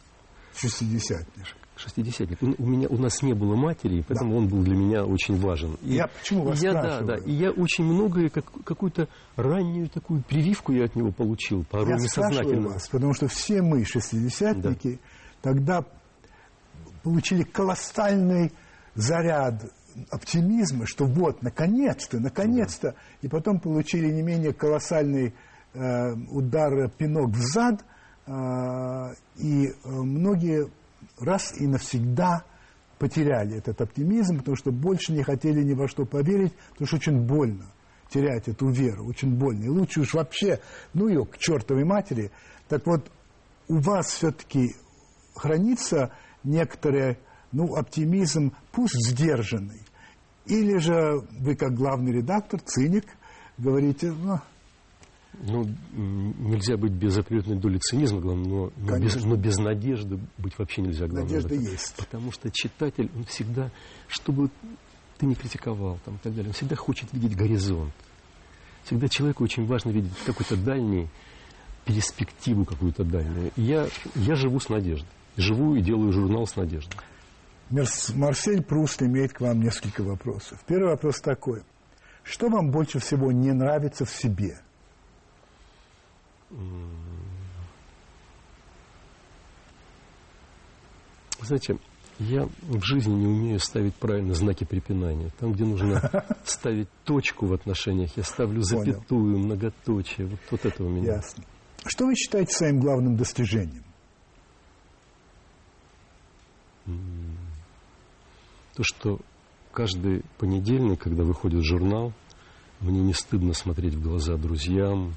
[0.55, 1.45] Шестидесятник.
[1.75, 2.41] Шестидесятник.
[2.41, 4.37] У меня, у нас не было матери, поэтому да.
[4.37, 5.77] он был для меня очень важен.
[5.81, 7.15] И, я почему вас я, Да, да.
[7.15, 11.95] И я очень многое, как, какую-то раннюю такую прививку я от него получил, порой я
[11.95, 12.69] несознательно.
[12.69, 14.99] вас, потому что все мы, шестидесятники,
[15.41, 15.53] да.
[15.53, 15.85] тогда
[17.03, 18.51] получили колоссальный
[18.95, 19.63] заряд
[20.11, 25.33] оптимизма, что вот, наконец-то, наконец-то, и потом получили не менее колоссальный
[25.73, 27.85] э, удар, пинок в зад,
[28.29, 30.69] и э, многие
[31.19, 32.43] раз и навсегда
[32.99, 37.21] потеряли этот оптимизм, потому что больше не хотели ни во что поверить, потому что очень
[37.25, 37.65] больно
[38.09, 39.65] терять эту веру, очень больно.
[39.65, 40.59] И лучше уж вообще,
[40.93, 42.31] ну ее к чертовой матери.
[42.67, 43.09] Так вот,
[43.67, 44.75] у вас все-таки
[45.35, 46.11] хранится
[46.43, 47.17] некоторый,
[47.51, 49.81] ну, оптимизм, пусть сдержанный.
[50.45, 53.05] Или же вы, как главный редактор, циник,
[53.57, 54.39] говорите, ну,
[55.33, 58.35] ну, нельзя быть без определенной доли цинизма, но,
[58.75, 61.07] но, без, но без надежды быть вообще нельзя.
[61.07, 61.95] Главное, Надежда есть.
[61.95, 63.71] Потому что читатель, он всегда,
[64.07, 64.49] чтобы
[65.17, 67.93] ты не критиковал там, и так далее, он всегда хочет видеть горизонт.
[68.83, 71.07] Всегда человеку очень важно видеть какой-то дальний,
[71.85, 73.51] перспективу какую-то дальнюю.
[73.55, 75.07] Я, я живу с надеждой.
[75.37, 76.97] Живу и делаю журнал с надеждой.
[77.69, 80.59] Марсель Пруст имеет к вам несколько вопросов.
[80.65, 81.61] Первый вопрос такой.
[82.23, 84.59] Что вам больше всего не нравится в себе–
[91.41, 91.77] знаете,
[92.19, 95.31] я в жизни не умею ставить правильно знаки препинания.
[95.39, 99.45] Там, где нужно ставить точку в отношениях, я ставлю запятую, Понял.
[99.45, 100.27] многоточие.
[100.27, 101.13] Вот, вот это у меня.
[101.15, 101.43] Ясно.
[101.85, 103.83] Что вы считаете своим главным достижением?
[108.75, 109.19] То, что
[109.71, 112.13] каждый понедельник, когда выходит журнал,
[112.79, 115.13] мне не стыдно смотреть в глаза друзьям,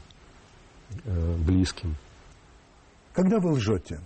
[1.04, 1.96] э, близким.
[3.12, 4.00] Когда вы лжете?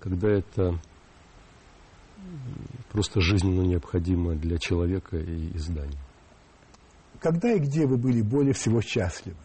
[0.00, 0.78] Когда это
[2.90, 5.98] просто жизненно необходимо для человека и издания.
[7.20, 9.36] Когда и где вы были более всего счастливы?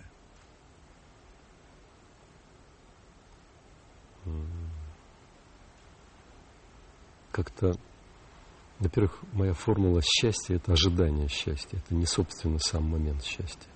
[7.31, 7.75] Как-то
[8.79, 11.77] во-первых, моя формула счастья– это ожидание счастья.
[11.77, 13.69] Это не, собственно, сам момент счастья.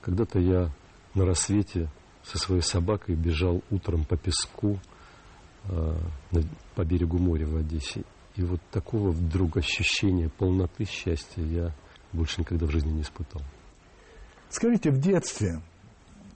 [0.00, 0.72] Когда-то я
[1.14, 1.90] на рассвете
[2.22, 4.78] со своей собакой бежал утром по песку
[5.64, 5.96] э,
[6.74, 8.04] по берегу моря в Одессе.
[8.36, 11.74] И вот такого вдруг ощущения полноты счастья я
[12.12, 13.42] больше никогда в жизни не испытал.
[14.48, 15.60] Скажите, в детстве,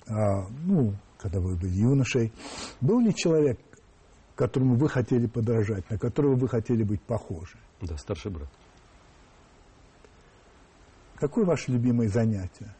[0.08, 2.32] а, ну, когда вы были юношей,
[2.80, 3.58] был ли человек,
[4.34, 7.56] которому вы хотели подражать, на которого вы хотели быть похожи?
[7.80, 8.48] Да, старший брат.
[11.16, 12.74] Какое ваше любимое занятие?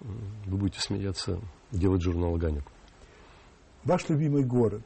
[0.00, 2.64] Вы будете смеяться, делать журнал «Огонек».
[3.84, 4.82] Ваш любимый город?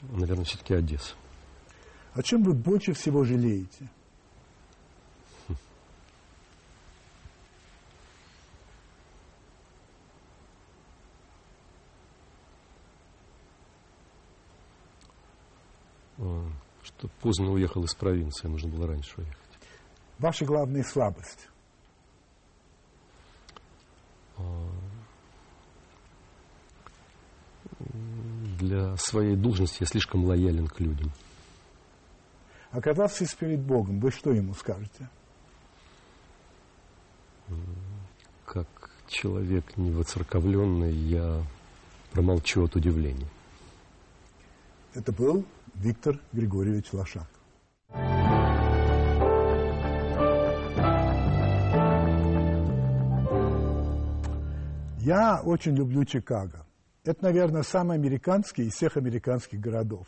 [0.00, 1.14] Наверное, все-таки Одесса.
[2.14, 3.90] О чем вы больше всего жалеете?
[16.98, 19.38] Что поздно уехал из провинции, нужно было раньше уехать.
[20.18, 21.48] Ваша главная слабость?
[24.36, 24.68] А,
[28.58, 31.12] для своей должности я слишком лоялен к людям.
[32.72, 35.08] Оказавшись перед Богом, вы что ему скажете?
[38.44, 38.66] Как
[39.06, 41.46] человек невоцерковленный, я
[42.10, 43.28] промолчу от удивления.
[44.94, 45.46] Это был
[45.80, 47.28] Виктор Григорьевич Лошак.
[54.98, 56.66] Я очень люблю Чикаго.
[57.04, 60.06] Это, наверное, самый американский из всех американских городов.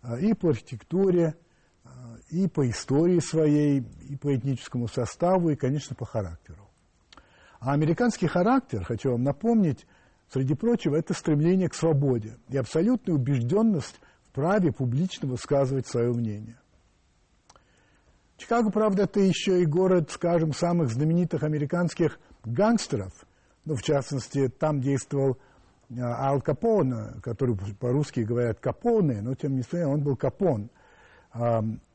[0.00, 1.36] А, и по архитектуре,
[1.84, 6.68] а, и по истории своей, и по этническому составу, и, конечно, по характеру.
[7.60, 9.86] А американский характер, хочу вам напомнить,
[10.28, 14.00] среди прочего, это стремление к свободе и абсолютная убежденность
[14.34, 16.58] праве публично высказывать свое мнение.
[18.36, 23.12] Чикаго, правда, это еще и город, скажем, самых знаменитых американских гангстеров.
[23.64, 25.38] Ну, в частности, там действовал
[25.90, 30.68] а, Ал Капон, который по-русски говорят Капоне, но тем не менее он был Капон.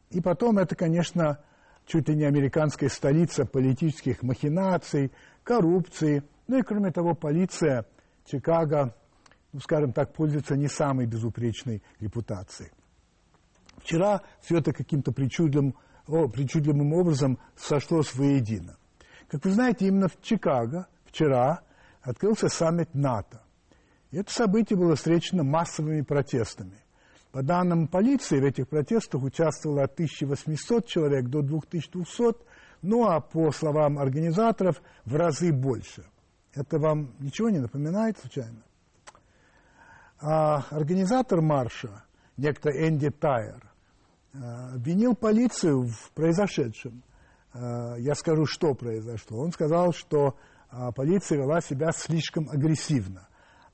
[0.09, 1.39] И потом это, конечно,
[1.85, 5.11] чуть ли не американская столица политических махинаций,
[5.43, 6.23] коррупции.
[6.47, 7.85] Ну и, кроме того, полиция
[8.25, 8.95] Чикаго
[9.51, 12.71] ну, скажем так, пользуется не самой безупречной репутацией.
[13.77, 15.75] Вчера все это каким-то причудливым,
[16.07, 18.77] о, причудливым образом сошлось воедино.
[19.27, 21.61] Как вы знаете, именно в Чикаго вчера
[22.01, 23.41] открылся саммит НАТО.
[24.11, 26.83] И это событие было встречено массовыми протестами.
[27.31, 32.43] По данным полиции, в этих протестах участвовало от 1800 человек до 2200,
[32.81, 36.05] ну а по словам организаторов, в разы больше.
[36.55, 38.63] Это вам ничего не напоминает случайно?
[40.21, 42.03] А организатор марша,
[42.35, 43.63] некто Энди Тайер,
[44.33, 47.03] а, обвинил полицию в произошедшем.
[47.53, 49.39] А, я скажу, что произошло.
[49.39, 50.35] Он сказал, что
[50.69, 53.27] а, полиция вела себя слишком агрессивно.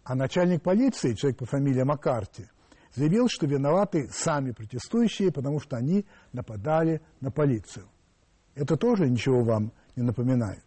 [0.03, 2.47] А начальник полиции, человек по фамилии Маккарти,
[2.93, 7.87] заявил, что виноваты сами протестующие, потому что они нападали на полицию.
[8.53, 10.63] Это тоже ничего вам не напоминает.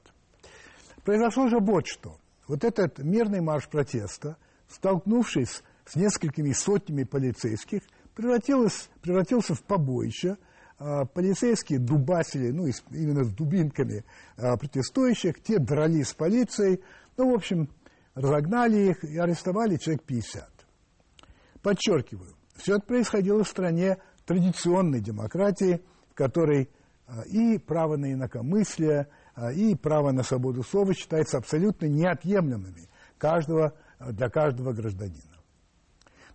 [1.05, 2.19] Произошло же вот что.
[2.49, 4.37] Вот этот мирный марш протеста,
[4.69, 7.83] столкнувшись с несколькими сотнями полицейских,
[8.15, 10.37] превратился превратился в побоище.
[10.79, 14.05] А, полицейские дубасили, ну, именно с дубинками
[14.37, 16.83] а, протестующих, те дрались с полицией.
[17.17, 17.69] Ну, в общем,
[18.15, 20.49] разогнали их и арестовали человек 50.
[21.63, 25.81] Подчеркиваю, все это происходило в стране традиционной демократии,
[26.11, 26.71] в которой
[27.07, 29.09] а, и право на инакомыслие,
[29.55, 35.28] и право на свободу слова считаются абсолютно неотъемлемыми каждого, для каждого гражданина.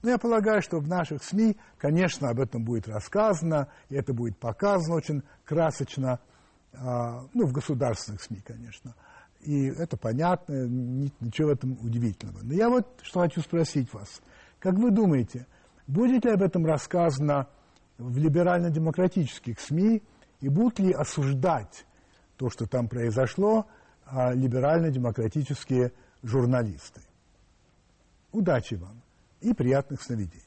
[0.03, 4.37] Но я полагаю, что в наших СМИ, конечно, об этом будет рассказано, и это будет
[4.37, 6.19] показано очень красочно,
[6.73, 8.95] ну, в государственных СМИ, конечно.
[9.39, 12.39] И это понятно, ничего в этом удивительного.
[12.43, 14.21] Но я вот что хочу спросить вас.
[14.59, 15.47] Как вы думаете,
[15.87, 17.47] будет ли об этом рассказано
[17.97, 20.03] в либерально-демократических СМИ,
[20.41, 21.85] и будут ли осуждать
[22.35, 23.67] то, что там произошло,
[24.05, 25.93] а либерально-демократические
[26.23, 27.01] журналисты?
[28.33, 29.02] Удачи вам
[29.43, 30.42] и приятных сновидений.